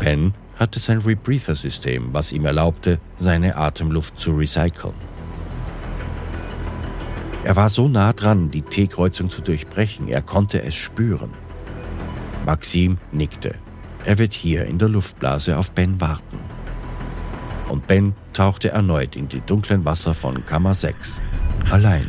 Ben 0.00 0.34
hatte 0.58 0.80
sein 0.80 0.98
Rebreather-System, 0.98 2.08
was 2.12 2.32
ihm 2.32 2.46
erlaubte, 2.46 2.98
seine 3.16 3.54
Atemluft 3.54 4.18
zu 4.18 4.32
recyceln. 4.32 5.11
Er 7.44 7.56
war 7.56 7.68
so 7.68 7.88
nah 7.88 8.12
dran, 8.12 8.52
die 8.52 8.62
T-Kreuzung 8.62 9.28
zu 9.28 9.42
durchbrechen, 9.42 10.06
er 10.06 10.22
konnte 10.22 10.62
es 10.62 10.76
spüren. 10.76 11.30
Maxim 12.46 12.98
nickte. 13.10 13.56
Er 14.04 14.18
wird 14.18 14.32
hier 14.32 14.64
in 14.66 14.78
der 14.78 14.88
Luftblase 14.88 15.58
auf 15.58 15.72
Ben 15.72 16.00
warten. 16.00 16.38
Und 17.68 17.88
Ben 17.88 18.14
tauchte 18.32 18.70
erneut 18.70 19.16
in 19.16 19.28
die 19.28 19.40
dunklen 19.40 19.84
Wasser 19.84 20.14
von 20.14 20.46
Kammer 20.46 20.74
6. 20.74 21.20
Allein. 21.70 22.08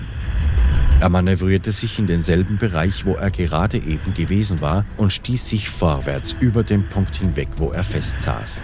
Er 0.99 1.09
manövrierte 1.09 1.71
sich 1.71 1.97
in 1.97 2.05
denselben 2.05 2.57
Bereich, 2.57 3.05
wo 3.05 3.13
er 3.15 3.31
gerade 3.31 3.77
eben 3.77 4.13
gewesen 4.13 4.61
war, 4.61 4.85
und 4.97 5.11
stieß 5.11 5.49
sich 5.49 5.67
vorwärts 5.67 6.35
über 6.39 6.63
den 6.63 6.87
Punkt 6.89 7.15
hinweg, 7.15 7.49
wo 7.57 7.71
er 7.71 7.83
festsaß. 7.83 8.61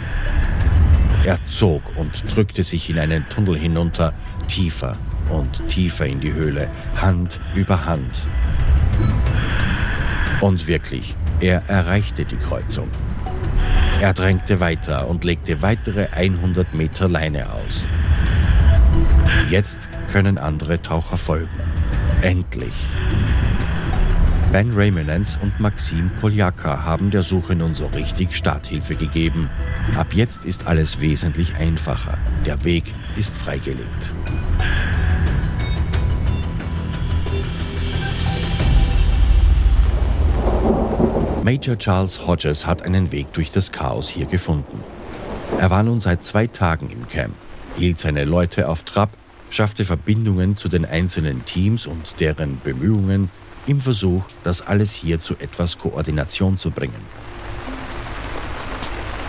Er 1.25 1.39
zog 1.47 1.81
und 1.97 2.23
drückte 2.33 2.61
sich 2.61 2.89
in 2.91 2.99
einen 2.99 3.27
Tunnel 3.27 3.57
hinunter, 3.57 4.13
tiefer 4.47 4.95
und 5.29 5.67
tiefer 5.67 6.05
in 6.05 6.19
die 6.19 6.33
Höhle, 6.33 6.69
Hand 6.95 7.39
über 7.55 7.85
Hand. 7.85 8.27
Und 10.41 10.67
wirklich, 10.67 11.15
er 11.39 11.63
erreichte 11.67 12.25
die 12.25 12.37
Kreuzung. 12.37 12.89
Er 14.01 14.13
drängte 14.13 14.59
weiter 14.59 15.07
und 15.07 15.25
legte 15.25 15.61
weitere 15.61 16.07
100 16.11 16.73
Meter 16.73 17.09
Leine 17.09 17.51
aus. 17.51 17.85
Jetzt 19.49 19.89
können 20.11 20.37
andere 20.37 20.81
Taucher 20.81 21.17
folgen. 21.17 21.49
Endlich. 22.21 22.73
Ben 24.51 24.73
Raymonens 24.73 25.37
und 25.41 25.59
Maxim 25.59 26.09
Poljaka 26.19 26.83
haben 26.83 27.11
der 27.11 27.21
Suche 27.21 27.55
nun 27.55 27.75
so 27.75 27.85
richtig 27.87 28.35
Starthilfe 28.35 28.95
gegeben. 28.95 29.49
Ab 29.95 30.07
jetzt 30.13 30.43
ist 30.43 30.65
alles 30.65 31.01
wesentlich 31.01 31.55
einfacher. 31.57 32.17
Der 32.45 32.63
Weg 32.63 32.93
ist 33.15 33.37
freigelegt. 33.37 34.11
Major 41.43 41.77
Charles 41.77 42.27
Hodges 42.27 42.65
hat 42.65 42.81
einen 42.81 43.13
Weg 43.13 43.31
durch 43.31 43.49
das 43.49 43.71
Chaos 43.71 44.09
hier 44.09 44.25
gefunden. 44.25 44.83
Er 45.57 45.69
war 45.69 45.83
nun 45.83 46.01
seit 46.01 46.23
zwei 46.23 46.47
Tagen 46.47 46.89
im 46.89 47.07
Camp, 47.07 47.33
hielt 47.77 47.97
seine 47.97 48.25
Leute 48.25 48.67
auf 48.67 48.83
Trab, 48.83 49.09
schaffte 49.49 49.85
Verbindungen 49.85 50.57
zu 50.57 50.67
den 50.67 50.85
einzelnen 50.85 51.45
Teams 51.45 51.87
und 51.87 52.19
deren 52.19 52.59
Bemühungen 52.59 53.29
im 53.67 53.79
Versuch, 53.79 54.23
das 54.43 54.61
alles 54.61 54.93
hier 54.93 55.21
zu 55.21 55.35
etwas 55.35 55.77
Koordination 55.77 56.57
zu 56.57 56.71
bringen. 56.71 57.01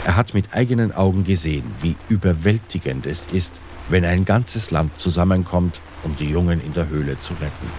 Er 0.04 0.16
hat 0.16 0.34
mit 0.34 0.52
eigenen 0.52 0.92
Augen 0.92 1.22
gesehen, 1.22 1.70
wie 1.80 1.94
überwältigend 2.08 3.06
es 3.06 3.26
ist, 3.28 3.60
wenn 3.88 4.04
ein 4.04 4.24
ganzes 4.24 4.72
Land 4.72 4.98
zusammenkommt, 4.98 5.80
um 6.02 6.16
die 6.16 6.28
Jungen 6.28 6.60
in 6.60 6.72
der 6.72 6.88
Höhle 6.88 7.20
zu 7.20 7.34
retten. 7.34 7.70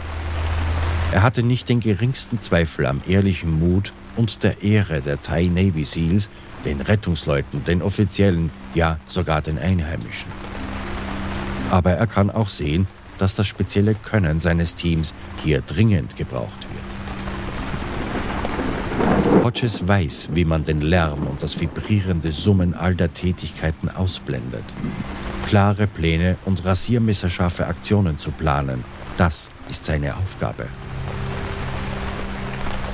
Er 1.11 1.21
hatte 1.23 1.43
nicht 1.43 1.67
den 1.67 1.81
geringsten 1.81 2.39
Zweifel 2.39 2.85
am 2.85 3.01
ehrlichen 3.05 3.59
Mut 3.59 3.91
und 4.15 4.43
der 4.43 4.61
Ehre 4.61 5.01
der 5.01 5.21
Thai 5.21 5.45
Navy 5.45 5.85
Seals, 5.85 6.29
den 6.65 6.81
Rettungsleuten, 6.81 7.63
den 7.63 7.81
Offiziellen, 7.81 8.51
ja 8.73 8.99
sogar 9.05 9.41
den 9.41 9.57
Einheimischen. 9.57 10.29
Aber 11.69 11.91
er 11.91 12.07
kann 12.07 12.29
auch 12.29 12.49
sehen, 12.49 12.87
dass 13.17 13.35
das 13.35 13.47
spezielle 13.47 13.95
Können 13.95 14.39
seines 14.39 14.75
Teams 14.75 15.13
hier 15.43 15.61
dringend 15.61 16.15
gebraucht 16.15 16.67
wird. 16.73 16.91
Hodges 19.43 19.87
weiß, 19.87 20.29
wie 20.33 20.45
man 20.45 20.63
den 20.63 20.81
Lärm 20.81 21.25
und 21.27 21.41
das 21.41 21.59
vibrierende 21.59 22.31
Summen 22.31 22.73
all 22.73 22.95
der 22.95 23.13
Tätigkeiten 23.13 23.89
ausblendet. 23.89 24.63
Klare 25.47 25.87
Pläne 25.87 26.37
und 26.45 26.63
rasiermesserscharfe 26.63 27.65
Aktionen 27.65 28.17
zu 28.17 28.31
planen, 28.31 28.83
das 29.17 29.49
ist 29.69 29.85
seine 29.85 30.15
Aufgabe. 30.15 30.67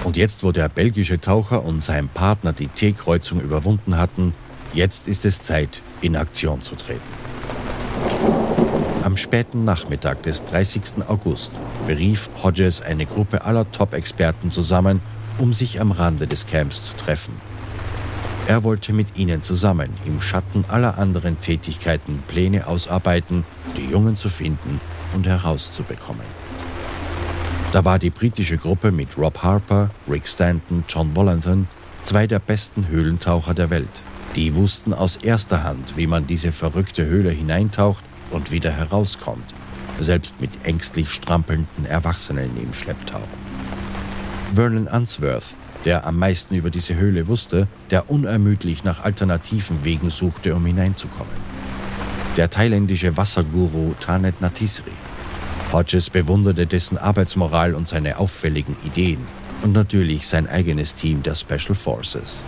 Und 0.08 0.16
jetzt, 0.16 0.41
wo 0.45 0.53
der 0.53 0.70
belgische 0.70 1.20
Taucher 1.20 1.66
und 1.66 1.84
sein 1.84 2.08
Partner 2.08 2.53
die 2.53 2.70
T-Kreuzung 2.70 3.41
überwunden 3.41 3.97
hatten, 3.97 4.34
jetzt 4.74 5.10
ist 5.10 5.26
es 5.26 5.43
Zeit, 5.43 5.82
in 5.99 6.16
Aktion 6.16 6.62
zu 6.62 6.76
treten. 6.76 7.01
Am 9.03 9.18
späten 9.18 9.66
Nachmittag 9.66 10.24
des 10.24 10.45
30. 10.45 11.05
August 11.10 11.60
berief 11.88 12.30
Hodges 12.41 12.82
eine 12.82 13.05
Gruppe 13.05 13.43
aller 13.43 13.70
Top-Experten 13.70 14.49
zusammen, 14.49 15.01
um 15.39 15.51
sich 15.51 15.82
am 15.82 15.91
Rande 15.91 16.26
des 16.26 16.47
Camps 16.47 16.86
zu 16.86 16.95
treffen. 16.95 17.34
Er 18.47 18.64
wollte 18.64 18.93
mit 18.93 19.18
ihnen 19.18 19.43
zusammen 19.43 19.89
im 20.05 20.22
Schatten 20.22 20.64
aller 20.70 20.97
anderen 20.97 21.41
Tätigkeiten 21.41 22.24
Pläne 22.30 22.68
ausarbeiten, 22.68 23.43
die 23.76 23.91
Jungen 23.91 24.16
zu 24.16 24.30
finden 24.30 24.80
und 25.14 25.28
herauszubekommen. 25.28 26.46
Da 27.74 27.84
war 27.84 27.99
die 27.99 28.09
britische 28.09 28.57
Gruppe 28.57 28.91
mit 28.91 29.18
Rob 29.18 29.43
Harper, 29.43 29.89
Rick 30.09 30.28
Stanton, 30.28 30.86
John 30.88 31.15
Wollanthan 31.15 31.68
zwei 32.03 32.26
der 32.26 32.39
besten 32.39 32.88
Höhlentaucher 32.88 33.53
der 33.53 33.70
Welt. 33.70 34.03
Die 34.38 34.55
wussten 34.55 34.93
aus 34.93 35.18
erster 35.18 35.63
Hand, 35.63 35.97
wie 35.97 36.07
man 36.07 36.26
diese 36.26 36.53
verrückte 36.53 37.05
Höhle 37.05 37.32
hineintaucht 37.32 38.03
und 38.32 38.51
wieder 38.51 38.72
herauskommt, 38.72 39.53
selbst 39.99 40.39
mit 40.39 40.65
ängstlich 40.65 41.09
strampelnden 41.09 41.86
Erwachsenen 41.86 42.55
im 42.55 42.74
Schlepptau. 42.74 43.22
Vernon 44.55 44.88
Unsworth, 44.88 45.55
der 45.84 46.05
am 46.05 46.18
meisten 46.18 46.55
über 46.55 46.70
diese 46.70 46.95
Höhle 46.95 47.28
wusste, 47.28 47.68
der 47.91 48.09
unermüdlich 48.09 48.86
nach 48.86 49.03
alternativen 49.03 49.84
Wegen 49.84 50.09
suchte, 50.09 50.55
um 50.55 50.65
hineinzukommen. 50.65 51.36
Der 52.38 52.49
thailändische 52.49 53.18
Wasserguru 53.18 53.93
Tanet 53.99 54.39
Natisri. 54.39 54.91
Hodges 55.72 56.09
bewunderte 56.09 56.65
dessen 56.65 56.97
Arbeitsmoral 56.97 57.76
und 57.76 57.88
seine 57.88 58.18
auffälligen 58.18 58.76
Ideen 58.86 59.20
und 59.63 59.74
natürlich 59.74 60.28
sein 60.28 60.47
eigenes 60.47 60.95
Team 60.95 61.24
der 61.24 61.36
Special 61.36 61.76
Forces. 61.76 62.43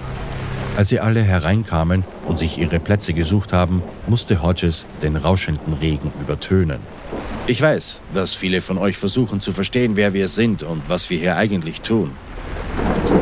Als 0.78 0.89
sie 0.89 0.99
alle 1.01 1.22
hereinkamen 1.22 2.05
und 2.26 2.39
sich 2.39 2.57
ihre 2.57 2.80
Plätze 2.80 3.13
gesucht 3.13 3.51
haben, 3.51 3.84
musste 4.07 4.41
Hodges 4.41 4.86
den 5.01 5.17
rauschenden 5.17 5.74
Regen 5.74 6.11
übertönen. 6.22 6.80
Ich 7.47 7.61
weiß, 7.61 8.01
dass 8.13 8.34
viele 8.34 8.61
von 8.61 8.78
euch 8.78 8.97
versuchen 8.97 9.41
zu 9.41 9.51
verstehen, 9.51 9.95
wer 9.95 10.13
wir 10.13 10.30
sind 10.30 10.63
und 10.63 10.82
was 10.88 11.09
wir 11.09 11.17
hier 11.17 11.36
eigentlich 11.36 11.82
tun. 11.82 12.11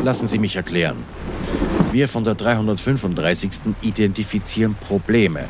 Lassen 0.04 0.28
Sie 0.28 0.38
mich 0.38 0.54
erklären. 0.54 0.98
Wir 1.90 2.06
von 2.08 2.22
der 2.22 2.34
335. 2.34 3.74
identifizieren 3.80 4.74
Probleme 4.74 5.46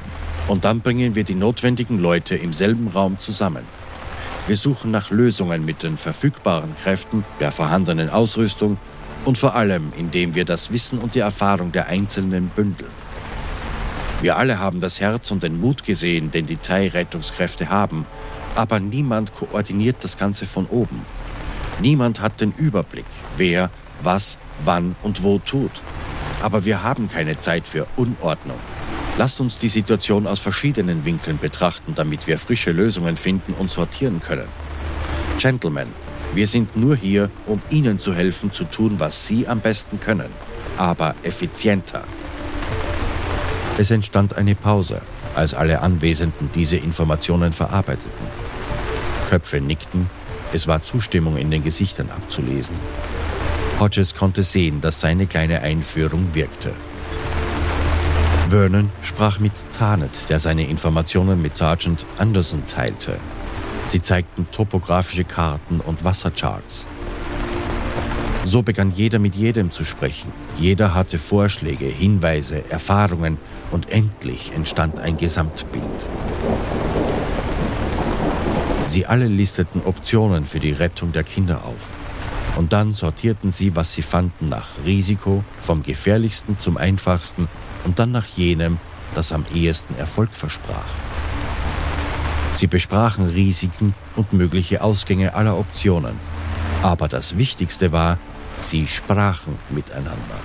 und 0.47 0.65
dann 0.65 0.81
bringen 0.81 1.15
wir 1.15 1.25
die 1.25 1.35
notwendigen 1.35 1.99
Leute 1.99 2.37
im 2.37 2.53
selben 2.53 2.89
Raum 2.89 3.19
zusammen. 3.19 3.78
Wir 4.49 4.57
suchen 4.57 4.91
nach 4.91 5.11
Lösungen 5.11 5.67
mit 5.67 5.83
den 5.83 5.99
verfügbaren 5.99 6.75
Kräften, 6.75 7.23
der 7.39 7.53
vorhandenen 7.53 8.09
Ausrüstung 8.09 8.79
und 9.27 9.37
vor 9.37 9.55
allem, 9.55 9.93
indem 9.95 10.35
wir 10.35 10.47
das 10.47 10.73
Wissen 10.73 11.01
und 11.01 11.15
die 11.15 11.19
Erfahrung 11.19 11.71
der 11.71 11.89
Einzelnen 11.89 12.49
bündeln. 12.49 12.91
Wir 14.23 14.39
alle 14.39 14.59
haben 14.59 14.81
das 14.81 15.01
Herz 15.01 15.31
und 15.31 15.43
den 15.43 15.61
Mut 15.61 15.85
gesehen, 15.85 16.31
den 16.31 16.47
die 16.47 16.57
Thai-Rettungskräfte 16.57 17.69
haben, 17.69 18.07
aber 18.55 18.81
niemand 18.81 19.35
koordiniert 19.35 19.97
das 20.01 20.17
Ganze 20.17 20.47
von 20.47 20.65
oben. 20.65 21.03
Niemand 21.83 22.23
hat 22.23 22.41
den 22.41 22.53
Überblick, 22.53 23.05
wer, 23.37 23.69
was, 24.03 24.39
wann 24.65 24.97
und 25.03 25.23
wo 25.23 25.39
tut. 25.41 25.73
Aber 26.41 26.65
wir 26.65 26.83
haben 26.83 27.11
keine 27.11 27.39
Zeit 27.39 27.69
für 27.69 27.87
Unordnung. 27.97 28.59
Lasst 29.19 29.41
uns 29.41 29.59
die 29.59 29.69
Situation 29.69 30.29
aus 30.29 30.39
verschiedenen 30.39 31.05
Winkeln 31.05 31.39
betrachten, 31.39 31.93
damit 31.97 32.29
wir 32.29 32.39
frische 32.39 32.71
Lösungen 32.71 33.17
finden 33.17 33.53
und 33.53 33.69
sortieren 33.69 34.23
können. 34.23 34.47
Gentlemen, 35.41 35.89
wir 36.35 36.47
sind 36.47 36.77
nur 36.77 36.95
hier, 36.95 37.29
um 37.47 37.61
Ihnen 37.69 37.99
zu 37.99 38.15
helfen, 38.15 38.53
zu 38.53 38.63
tun, 38.63 39.01
was 39.01 39.27
Sie 39.27 39.49
am 39.49 39.59
besten 39.59 39.99
können, 39.99 40.31
aber 40.77 41.17
effizienter. 41.25 42.05
Es 43.77 43.91
entstand 43.91 44.37
eine 44.37 44.55
Pause, 44.55 45.03
als 45.35 45.53
alle 45.53 45.83
Anwesenden 45.83 46.51
diese 46.55 46.77
Informationen 46.77 47.53
verarbeiteten. 47.53 48.27
Köpfe 49.29 49.61
nickten, 49.61 50.09
es 50.53 50.69
war 50.69 50.85
Zustimmung 50.85 51.37
in 51.37 51.51
den 51.51 51.65
Gesichtern 51.65 52.11
abzulesen. 52.11 52.77
Hodges 53.81 54.15
konnte 54.15 54.45
sehen, 54.45 54.81
dass 54.81 55.01
seine 55.01 55.27
kleine 55.27 55.61
Einführung 55.63 56.35
wirkte. 56.35 56.73
Vernon 58.49 58.89
sprach 59.03 59.41
mit 59.41 59.53
Tarnet, 59.73 60.31
der 60.31 60.41
seine 60.41 60.67
Informationen 60.67 61.43
mit 61.43 61.55
Sergeant 61.55 62.07
Anderson 62.17 62.63
teilte. 62.67 63.19
Sie 63.89 64.01
zeigten 64.01 64.47
topografische 64.53 65.25
Karten 65.25 65.81
und 65.81 66.03
Wassercharts. 66.03 66.87
So 68.47 68.63
begann 68.63 68.91
jeder 68.91 69.19
mit 69.19 69.35
jedem 69.35 69.71
zu 69.71 69.85
sprechen. 69.85 70.33
Jeder 70.57 70.95
hatte 70.95 71.19
Vorschläge, 71.19 71.85
Hinweise, 71.85 72.71
Erfahrungen 72.71 73.37
und 73.71 73.91
endlich 73.91 74.53
entstand 74.55 74.99
ein 74.99 75.19
Gesamtbild. 75.19 76.07
Sie 78.87 79.05
alle 79.05 79.27
listeten 79.27 79.83
Optionen 79.85 80.47
für 80.47 80.61
die 80.61 80.73
Rettung 80.73 81.13
der 81.13 81.25
Kinder 81.25 81.65
auf. 81.65 82.57
Und 82.57 82.73
dann 82.73 82.95
sortierten 82.95 83.53
sie, 83.53 83.77
was 83.77 83.93
sie 83.93 84.03
fanden, 84.03 84.49
nach 84.49 84.69
Risiko, 84.87 85.45
vom 85.61 85.83
gefährlichsten 85.83 86.59
zum 86.59 86.79
einfachsten 86.79 87.47
und 87.89 87.99
dann 87.99 88.13
nach 88.13 88.27
jenem, 88.37 88.79
das 89.15 89.33
am 89.33 89.47
ehesten 89.55 89.97
Erfolg 89.97 90.31
versprach. 90.33 90.93
Sie 92.55 92.67
besprachen 92.67 93.27
Risiken 93.27 93.95
und 94.15 94.35
mögliche 94.35 94.83
Ausgänge 94.83 95.35
aller 95.35 95.59
Optionen. 95.59 96.17
Aber 96.83 97.09
das 97.09 97.39
Wichtigste 97.39 97.91
war, 97.91 98.19
sie 98.61 98.87
sprachen 98.87 99.57
miteinander. 99.71 100.39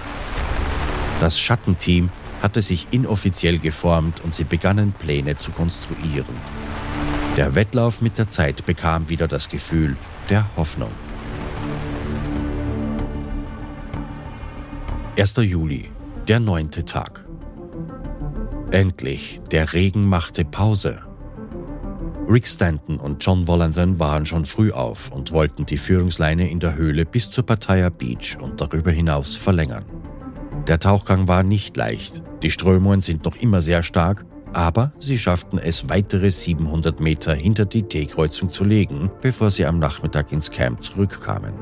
Das 1.20 1.38
Schattenteam 1.38 2.10
hatte 2.42 2.62
sich 2.62 2.88
inoffiziell 2.92 3.60
geformt 3.60 4.22
und 4.24 4.34
sie 4.34 4.46
begannen 4.46 4.94
Pläne 4.94 5.38
zu 5.38 5.52
konstruieren. 5.52 6.36
Der 7.36 7.56
Wettlauf 7.56 8.02
mit 8.02 8.18
der 8.18 8.30
Zeit 8.30 8.66
bekam 8.66 9.10
wieder 9.10 9.28
das 9.28 9.50
Gefühl 9.50 9.98
der 10.30 10.46
Hoffnung. 10.56 10.92
1. 15.18 15.36
Juli, 15.38 15.90
der 16.28 16.40
neunte 16.40 16.86
Tag. 16.86 17.23
Endlich, 18.74 19.40
der 19.52 19.72
Regen 19.74 20.04
machte 20.04 20.44
Pause. 20.46 21.04
Rick 22.28 22.48
Stanton 22.48 22.98
und 22.98 23.24
John 23.24 23.48
Wollanthan 23.48 24.00
waren 24.00 24.26
schon 24.26 24.46
früh 24.46 24.72
auf 24.72 25.12
und 25.12 25.32
wollten 25.32 25.68
die 25.68 25.78
Führungsleine 25.78 26.50
in 26.50 26.60
der 26.60 26.74
Höhle 26.74 27.06
bis 27.06 27.30
zur 27.30 27.46
Pattaya 27.46 27.90
Beach 27.90 28.36
und 28.42 28.60
darüber 28.60 28.90
hinaus 28.90 29.36
verlängern. 29.36 29.86
Der 30.68 30.80
Tauchgang 30.80 31.28
war 31.28 31.44
nicht 31.44 31.78
leicht, 31.78 32.24
die 32.42 32.50
Strömungen 32.50 33.02
sind 33.02 33.26
noch 33.26 33.36
immer 33.36 33.62
sehr 33.62 33.84
stark, 33.84 34.26
aber 34.54 34.92
sie 34.98 35.20
schafften 35.20 35.60
es, 35.60 35.88
weitere 35.90 36.32
700 36.32 37.00
Meter 37.00 37.36
hinter 37.36 37.66
die 37.66 37.84
T-Kreuzung 37.84 38.50
zu 38.50 38.64
legen, 38.64 39.12
bevor 39.22 39.52
sie 39.52 39.68
am 39.68 39.78
Nachmittag 39.78 40.32
ins 40.32 40.50
Camp 40.50 40.84
zurückkamen. 40.84 41.54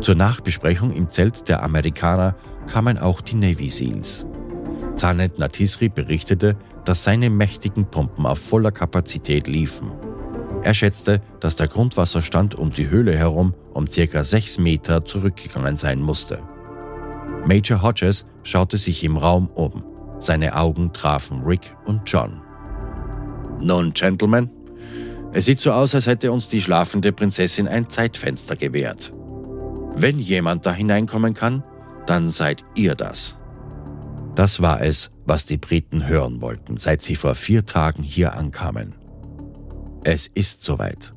Zur 0.00 0.14
Nachbesprechung 0.14 0.92
im 0.92 1.08
Zelt 1.08 1.48
der 1.48 1.64
Amerikaner 1.64 2.36
kamen 2.68 2.98
auch 2.98 3.20
die 3.20 3.34
Navy 3.34 3.68
Seals. 3.68 4.28
Tanet 5.04 5.38
Natisri 5.38 5.90
berichtete, 5.90 6.56
dass 6.86 7.04
seine 7.04 7.28
mächtigen 7.28 7.84
Pumpen 7.84 8.24
auf 8.24 8.38
voller 8.38 8.72
Kapazität 8.72 9.48
liefen. 9.48 9.92
Er 10.62 10.72
schätzte, 10.72 11.20
dass 11.40 11.56
der 11.56 11.68
Grundwasserstand 11.68 12.54
um 12.54 12.70
die 12.70 12.88
Höhle 12.88 13.14
herum 13.14 13.52
um 13.74 13.84
ca. 13.84 14.24
6 14.24 14.60
Meter 14.60 15.04
zurückgegangen 15.04 15.76
sein 15.76 16.00
musste. 16.00 16.38
Major 17.46 17.82
Hodges 17.82 18.24
schaute 18.44 18.78
sich 18.78 19.04
im 19.04 19.18
Raum 19.18 19.48
um. 19.48 19.84
Seine 20.20 20.56
Augen 20.56 20.94
trafen 20.94 21.42
Rick 21.42 21.76
und 21.84 22.10
John. 22.10 22.40
Nun, 23.60 23.92
Gentlemen, 23.92 24.48
es 25.34 25.44
sieht 25.44 25.60
so 25.60 25.72
aus, 25.72 25.94
als 25.94 26.06
hätte 26.06 26.32
uns 26.32 26.48
die 26.48 26.62
schlafende 26.62 27.12
Prinzessin 27.12 27.68
ein 27.68 27.90
Zeitfenster 27.90 28.56
gewährt. 28.56 29.12
Wenn 29.96 30.18
jemand 30.18 30.64
da 30.64 30.72
hineinkommen 30.72 31.34
kann, 31.34 31.62
dann 32.06 32.30
seid 32.30 32.64
ihr 32.74 32.94
das. 32.94 33.36
Das 34.34 34.60
war 34.60 34.80
es, 34.82 35.10
was 35.26 35.46
die 35.46 35.58
Briten 35.58 36.08
hören 36.08 36.40
wollten, 36.40 36.76
seit 36.76 37.02
sie 37.02 37.14
vor 37.14 37.34
vier 37.34 37.66
Tagen 37.66 38.02
hier 38.02 38.34
ankamen. 38.34 38.94
Es 40.02 40.26
ist 40.26 40.62
soweit. 40.62 41.14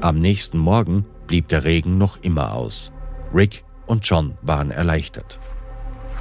Am 0.00 0.18
nächsten 0.18 0.58
Morgen 0.58 1.06
blieb 1.26 1.48
der 1.48 1.64
Regen 1.64 1.96
noch 1.96 2.18
immer 2.22 2.52
aus. 2.52 2.92
Rick 3.32 3.64
und 3.86 4.06
John 4.06 4.34
waren 4.42 4.70
erleichtert. 4.70 5.40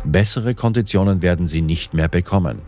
Bessere 0.05 0.53
Konditionen 0.53 1.21
werden 1.21 1.47
sie 1.47 1.61
nicht 1.61 1.93
mehr 1.93 2.07
bekommen. 2.07 2.61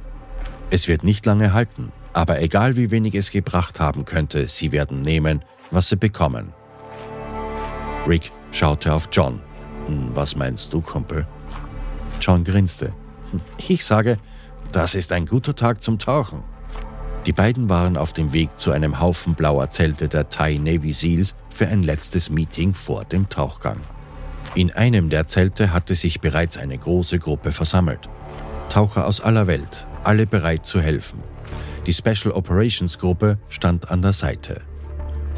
Es 0.71 0.87
wird 0.87 1.03
nicht 1.03 1.25
lange 1.25 1.53
halten, 1.53 1.91
aber 2.13 2.41
egal 2.41 2.75
wie 2.75 2.91
wenig 2.91 3.13
es 3.15 3.31
gebracht 3.31 3.79
haben 3.79 4.05
könnte, 4.05 4.47
sie 4.47 4.71
werden 4.71 5.01
nehmen, 5.01 5.45
was 5.69 5.89
sie 5.89 5.97
bekommen. 5.97 6.53
Rick 8.07 8.31
schaute 8.51 8.93
auf 8.93 9.09
John, 9.11 9.41
was 9.87 10.35
meinst 10.35 10.73
du, 10.73 10.81
Kumpel? 10.81 11.27
John 12.21 12.43
grinste. 12.43 12.93
Hm, 13.31 13.41
ich 13.67 13.85
sage, 13.85 14.17
das 14.71 14.95
ist 14.95 15.11
ein 15.11 15.25
guter 15.25 15.55
Tag 15.55 15.81
zum 15.81 15.99
Tauchen. 15.99 16.43
Die 17.25 17.33
beiden 17.33 17.69
waren 17.69 17.97
auf 17.97 18.13
dem 18.13 18.33
Weg 18.33 18.49
zu 18.59 18.71
einem 18.71 18.99
Haufen 18.99 19.33
blauer 19.33 19.71
Zelte 19.71 20.07
der 20.07 20.29
Thai 20.29 20.57
Navy 20.57 20.93
Seals 20.93 21.33
für 21.49 21.67
ein 21.67 21.81
letztes 21.81 22.29
Meeting 22.29 22.73
vor 22.75 23.03
dem 23.03 23.29
Tauchgang. 23.29 23.79
In 24.53 24.71
einem 24.71 25.09
der 25.09 25.27
Zelte 25.27 25.73
hatte 25.73 25.95
sich 25.95 26.21
bereits 26.21 26.57
eine 26.57 26.77
große 26.77 27.17
Gruppe 27.17 27.51
versammelt. 27.51 28.09
Taucher 28.69 29.05
aus 29.07 29.21
aller 29.21 29.47
Welt, 29.47 29.87
alle 30.03 30.27
bereit 30.27 30.65
zu 30.65 30.81
helfen. 30.81 31.23
Die 31.87 31.93
Special 31.93 32.31
Operations 32.31 32.99
Gruppe 32.99 33.37
stand 33.49 33.89
an 33.89 34.01
der 34.01 34.13
Seite. 34.13 34.61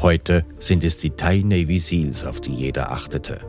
Heute 0.00 0.44
sind 0.58 0.84
es 0.84 0.98
die 0.98 1.10
Thai 1.10 1.42
Navy 1.44 1.78
Seals, 1.78 2.24
auf 2.24 2.40
die 2.40 2.54
jeder 2.54 2.92
achtete. 2.92 3.40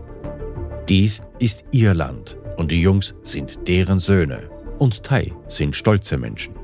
Dies 0.89 1.21
ist 1.37 1.65
ihr 1.71 1.93
Land 1.93 2.35
und 2.57 2.71
die 2.71 2.81
Jungs 2.81 3.13
sind 3.21 3.67
deren 3.67 3.99
Söhne 3.99 4.49
Und 4.79 5.03
Tai 5.03 5.31
sind 5.47 5.75
stolze 5.75 6.17
Menschen. 6.17 6.55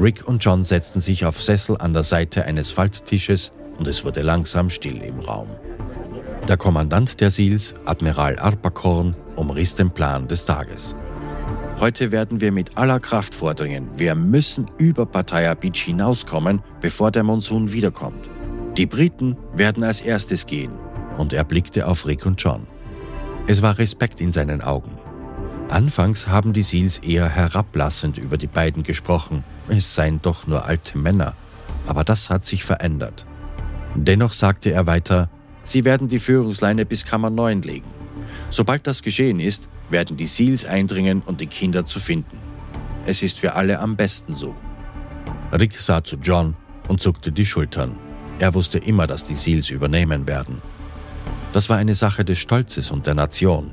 Rick 0.00 0.26
und 0.26 0.44
John 0.44 0.64
setzten 0.64 1.00
sich 1.00 1.24
auf 1.24 1.40
Sessel 1.40 1.76
an 1.78 1.92
der 1.92 2.02
Seite 2.02 2.46
eines 2.46 2.72
Falttisches 2.72 3.52
und 3.78 3.86
es 3.86 4.04
wurde 4.04 4.22
langsam 4.22 4.70
still 4.70 5.00
im 5.02 5.20
Raum. 5.20 5.46
Der 6.48 6.56
Kommandant 6.56 7.20
der 7.20 7.30
Seals, 7.30 7.74
Admiral 7.84 8.36
Arpakorn, 8.40 9.16
umriss 9.36 9.76
den 9.76 9.92
Plan 9.92 10.26
des 10.26 10.44
Tages. 10.44 10.96
Heute 11.78 12.10
werden 12.10 12.40
wir 12.40 12.50
mit 12.50 12.76
aller 12.76 12.98
Kraft 12.98 13.36
vordringen. 13.36 13.88
Wir 13.96 14.16
müssen 14.16 14.68
über 14.78 15.06
Pattaya 15.06 15.54
Beach 15.54 15.84
hinauskommen, 15.84 16.60
bevor 16.80 17.12
der 17.12 17.22
Monsun 17.22 17.70
wiederkommt. 17.70 18.33
Die 18.76 18.86
Briten 18.86 19.36
werden 19.54 19.84
als 19.84 20.00
erstes 20.00 20.46
gehen. 20.46 20.72
Und 21.16 21.32
er 21.32 21.44
blickte 21.44 21.86
auf 21.86 22.06
Rick 22.06 22.26
und 22.26 22.42
John. 22.42 22.66
Es 23.46 23.62
war 23.62 23.78
Respekt 23.78 24.20
in 24.20 24.32
seinen 24.32 24.62
Augen. 24.62 24.98
Anfangs 25.68 26.26
haben 26.28 26.52
die 26.52 26.62
Seals 26.62 26.98
eher 26.98 27.28
herablassend 27.28 28.18
über 28.18 28.36
die 28.36 28.46
beiden 28.46 28.82
gesprochen, 28.82 29.44
es 29.68 29.94
seien 29.94 30.20
doch 30.20 30.46
nur 30.46 30.64
alte 30.66 30.98
Männer, 30.98 31.34
aber 31.86 32.04
das 32.04 32.30
hat 32.30 32.44
sich 32.44 32.64
verändert. 32.64 33.26
Dennoch 33.94 34.32
sagte 34.32 34.72
er 34.72 34.86
weiter, 34.86 35.30
sie 35.62 35.84
werden 35.84 36.08
die 36.08 36.18
Führungsleine 36.18 36.84
bis 36.84 37.04
Kammer 37.04 37.30
9 37.30 37.62
legen. 37.62 37.90
Sobald 38.50 38.86
das 38.86 39.02
geschehen 39.02 39.40
ist, 39.40 39.68
werden 39.88 40.16
die 40.16 40.26
Seals 40.26 40.64
eindringen 40.64 41.22
und 41.22 41.40
die 41.40 41.46
Kinder 41.46 41.86
zu 41.86 42.00
finden. 42.00 42.38
Es 43.06 43.22
ist 43.22 43.38
für 43.38 43.54
alle 43.54 43.78
am 43.80 43.96
besten 43.96 44.34
so. 44.34 44.54
Rick 45.52 45.78
sah 45.78 46.02
zu 46.02 46.16
John 46.16 46.56
und 46.88 47.00
zuckte 47.00 47.30
die 47.30 47.46
Schultern. 47.46 47.96
Er 48.38 48.54
wusste 48.54 48.78
immer, 48.78 49.06
dass 49.06 49.24
die 49.24 49.34
Seals 49.34 49.70
übernehmen 49.70 50.26
werden. 50.26 50.60
Das 51.52 51.68
war 51.68 51.76
eine 51.76 51.94
Sache 51.94 52.24
des 52.24 52.38
Stolzes 52.38 52.90
und 52.90 53.06
der 53.06 53.14
Nation. 53.14 53.70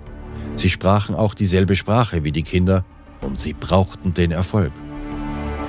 Sie 0.56 0.70
sprachen 0.70 1.16
auch 1.16 1.34
dieselbe 1.34 1.76
Sprache 1.76 2.24
wie 2.24 2.32
die 2.32 2.44
Kinder 2.44 2.86
und 3.22 3.40
sie 3.40 3.54
brauchten 3.54 4.14
den 4.14 4.32
Erfolg. 4.32 4.72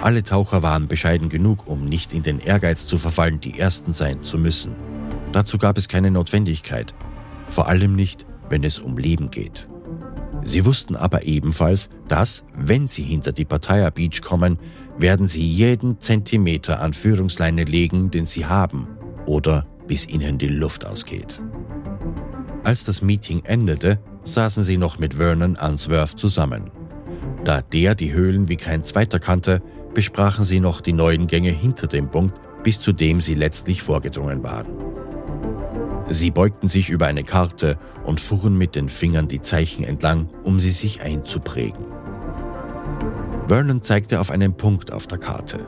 Alle 0.02 0.22
Taucher 0.24 0.62
waren 0.62 0.88
bescheiden 0.88 1.28
genug, 1.28 1.66
um 1.68 1.84
nicht 1.84 2.12
in 2.12 2.22
den 2.22 2.40
Ehrgeiz 2.40 2.86
zu 2.86 2.98
verfallen, 2.98 3.40
die 3.40 3.58
Ersten 3.58 3.92
sein 3.92 4.22
zu 4.22 4.36
müssen. 4.36 4.74
Dazu 5.32 5.58
gab 5.58 5.78
es 5.78 5.88
keine 5.88 6.10
Notwendigkeit, 6.10 6.92
vor 7.48 7.68
allem 7.68 7.94
nicht, 7.94 8.26
wenn 8.48 8.64
es 8.64 8.78
um 8.78 8.98
Leben 8.98 9.30
geht. 9.30 9.68
Sie 10.42 10.64
wussten 10.64 10.96
aber 10.96 11.24
ebenfalls, 11.24 11.88
dass, 12.08 12.42
wenn 12.54 12.88
sie 12.88 13.04
hinter 13.04 13.32
die 13.32 13.44
Pattaya 13.44 13.90
Beach 13.90 14.20
kommen, 14.22 14.58
werden 15.02 15.26
sie 15.26 15.46
jeden 15.46 16.00
Zentimeter 16.00 16.80
an 16.80 16.94
Führungsleine 16.94 17.64
legen, 17.64 18.10
den 18.10 18.24
sie 18.24 18.46
haben, 18.46 18.86
oder 19.26 19.66
bis 19.86 20.08
ihnen 20.08 20.38
die 20.38 20.48
Luft 20.48 20.86
ausgeht. 20.86 21.42
Als 22.64 22.84
das 22.84 23.02
Meeting 23.02 23.42
endete, 23.44 23.98
saßen 24.24 24.62
sie 24.62 24.78
noch 24.78 24.98
mit 24.98 25.14
Vernon 25.14 25.56
Answorth 25.56 26.18
zusammen. 26.18 26.70
Da 27.44 27.60
der 27.60 27.94
die 27.96 28.12
Höhlen 28.12 28.48
wie 28.48 28.56
kein 28.56 28.84
zweiter 28.84 29.18
kannte, 29.18 29.60
besprachen 29.92 30.44
sie 30.44 30.60
noch 30.60 30.80
die 30.80 30.92
neuen 30.92 31.26
Gänge 31.26 31.50
hinter 31.50 31.88
dem 31.88 32.08
Punkt, 32.08 32.34
bis 32.62 32.80
zu 32.80 32.92
dem 32.92 33.20
sie 33.20 33.34
letztlich 33.34 33.82
vorgedrungen 33.82 34.42
waren. 34.44 34.68
Sie 36.08 36.30
beugten 36.30 36.68
sich 36.68 36.90
über 36.90 37.06
eine 37.06 37.24
Karte 37.24 37.78
und 38.04 38.20
fuhren 38.20 38.56
mit 38.56 38.76
den 38.76 38.88
Fingern 38.88 39.28
die 39.28 39.40
Zeichen 39.40 39.84
entlang, 39.84 40.28
um 40.44 40.60
sie 40.60 40.70
sich 40.70 41.02
einzuprägen. 41.02 41.91
Vernon 43.52 43.82
zeigte 43.82 44.18
auf 44.18 44.30
einen 44.30 44.56
Punkt 44.56 44.94
auf 44.94 45.06
der 45.06 45.18
Karte. 45.18 45.66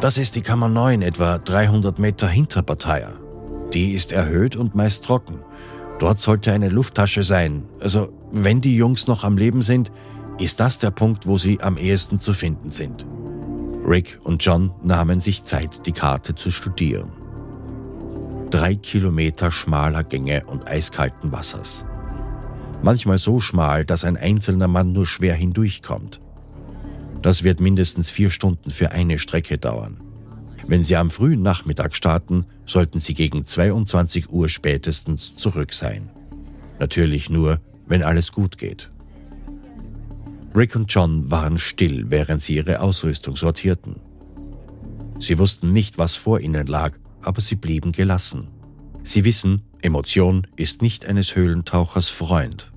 Das 0.00 0.16
ist 0.16 0.36
die 0.36 0.40
Kammer 0.40 0.70
9, 0.70 1.02
etwa 1.02 1.36
300 1.36 1.98
Meter 1.98 2.26
hinter 2.26 2.62
Pattaya. 2.62 3.12
Die 3.74 3.92
ist 3.92 4.10
erhöht 4.10 4.56
und 4.56 4.74
meist 4.74 5.04
trocken. 5.04 5.40
Dort 5.98 6.18
sollte 6.18 6.50
eine 6.50 6.70
Lufttasche 6.70 7.22
sein. 7.22 7.64
Also, 7.78 8.10
wenn 8.32 8.62
die 8.62 8.74
Jungs 8.74 9.06
noch 9.06 9.22
am 9.22 9.36
Leben 9.36 9.60
sind, 9.60 9.92
ist 10.38 10.60
das 10.60 10.78
der 10.78 10.92
Punkt, 10.92 11.26
wo 11.26 11.36
sie 11.36 11.60
am 11.60 11.76
ehesten 11.76 12.20
zu 12.20 12.32
finden 12.32 12.70
sind. 12.70 13.06
Rick 13.86 14.18
und 14.22 14.42
John 14.42 14.72
nahmen 14.82 15.20
sich 15.20 15.44
Zeit, 15.44 15.84
die 15.84 15.92
Karte 15.92 16.34
zu 16.34 16.50
studieren. 16.50 17.12
Drei 18.48 18.76
Kilometer 18.76 19.52
schmaler 19.52 20.04
Gänge 20.04 20.46
und 20.46 20.66
eiskalten 20.66 21.32
Wassers. 21.32 21.84
Manchmal 22.82 23.18
so 23.18 23.40
schmal, 23.40 23.84
dass 23.84 24.04
ein 24.06 24.16
einzelner 24.16 24.68
Mann 24.68 24.92
nur 24.92 25.06
schwer 25.06 25.34
hindurchkommt. 25.34 26.23
Das 27.24 27.42
wird 27.42 27.58
mindestens 27.58 28.10
vier 28.10 28.28
Stunden 28.28 28.70
für 28.70 28.90
eine 28.90 29.18
Strecke 29.18 29.56
dauern. 29.56 29.96
Wenn 30.66 30.84
Sie 30.84 30.94
am 30.94 31.10
frühen 31.10 31.40
Nachmittag 31.40 31.96
starten, 31.96 32.44
sollten 32.66 33.00
Sie 33.00 33.14
gegen 33.14 33.46
22 33.46 34.28
Uhr 34.28 34.50
spätestens 34.50 35.34
zurück 35.34 35.72
sein. 35.72 36.10
Natürlich 36.78 37.30
nur, 37.30 37.62
wenn 37.86 38.02
alles 38.02 38.30
gut 38.30 38.58
geht. 38.58 38.90
Rick 40.54 40.76
und 40.76 40.92
John 40.92 41.30
waren 41.30 41.56
still, 41.56 42.10
während 42.10 42.42
sie 42.42 42.56
ihre 42.56 42.80
Ausrüstung 42.80 43.36
sortierten. 43.36 43.96
Sie 45.18 45.38
wussten 45.38 45.72
nicht, 45.72 45.96
was 45.96 46.16
vor 46.16 46.40
ihnen 46.40 46.66
lag, 46.66 46.98
aber 47.22 47.40
sie 47.40 47.56
blieben 47.56 47.92
gelassen. 47.92 48.48
Sie 49.02 49.24
wissen, 49.24 49.62
Emotion 49.80 50.46
ist 50.56 50.82
nicht 50.82 51.06
eines 51.06 51.34
Höhlentauchers 51.34 52.08
Freund. 52.08 52.73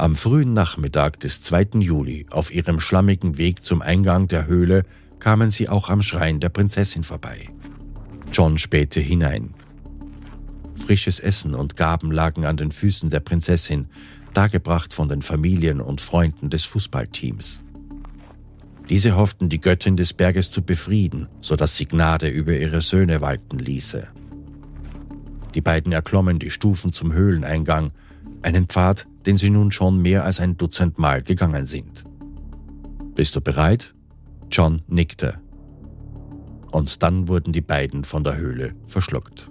Am 0.00 0.16
frühen 0.16 0.54
Nachmittag 0.54 1.20
des 1.20 1.42
2. 1.42 1.80
Juli 1.80 2.24
auf 2.30 2.54
ihrem 2.54 2.80
schlammigen 2.80 3.36
Weg 3.36 3.62
zum 3.62 3.82
Eingang 3.82 4.28
der 4.28 4.46
Höhle 4.46 4.84
kamen 5.18 5.50
sie 5.50 5.68
auch 5.68 5.90
am 5.90 6.00
Schrein 6.00 6.40
der 6.40 6.48
Prinzessin 6.48 7.04
vorbei. 7.04 7.50
John 8.32 8.56
spähte 8.56 8.98
hinein. 8.98 9.52
Frisches 10.74 11.20
Essen 11.20 11.54
und 11.54 11.76
Gaben 11.76 12.12
lagen 12.12 12.46
an 12.46 12.56
den 12.56 12.72
Füßen 12.72 13.10
der 13.10 13.20
Prinzessin, 13.20 13.88
dargebracht 14.32 14.94
von 14.94 15.10
den 15.10 15.20
Familien 15.20 15.82
und 15.82 16.00
Freunden 16.00 16.48
des 16.48 16.64
Fußballteams. 16.64 17.60
Diese 18.88 19.16
hofften, 19.16 19.50
die 19.50 19.60
Göttin 19.60 19.98
des 19.98 20.14
Berges 20.14 20.50
zu 20.50 20.62
befrieden, 20.62 21.28
sodass 21.42 21.76
sie 21.76 21.84
Gnade 21.84 22.30
über 22.30 22.56
ihre 22.56 22.80
Söhne 22.80 23.20
walten 23.20 23.58
ließe. 23.58 24.08
Die 25.54 25.60
beiden 25.60 25.92
erklommen 25.92 26.38
die 26.38 26.50
Stufen 26.50 26.90
zum 26.90 27.12
Höhleneingang, 27.12 27.92
einen 28.42 28.66
Pfad, 28.66 29.06
den 29.26 29.38
sie 29.38 29.50
nun 29.50 29.70
schon 29.70 30.00
mehr 30.00 30.24
als 30.24 30.40
ein 30.40 30.56
Dutzend 30.56 30.98
Mal 30.98 31.22
gegangen 31.22 31.66
sind. 31.66 32.04
Bist 33.14 33.36
du 33.36 33.40
bereit? 33.40 33.94
John 34.50 34.82
nickte. 34.88 35.40
Und 36.70 37.02
dann 37.02 37.28
wurden 37.28 37.52
die 37.52 37.60
beiden 37.60 38.04
von 38.04 38.24
der 38.24 38.36
Höhle 38.36 38.74
verschluckt. 38.86 39.50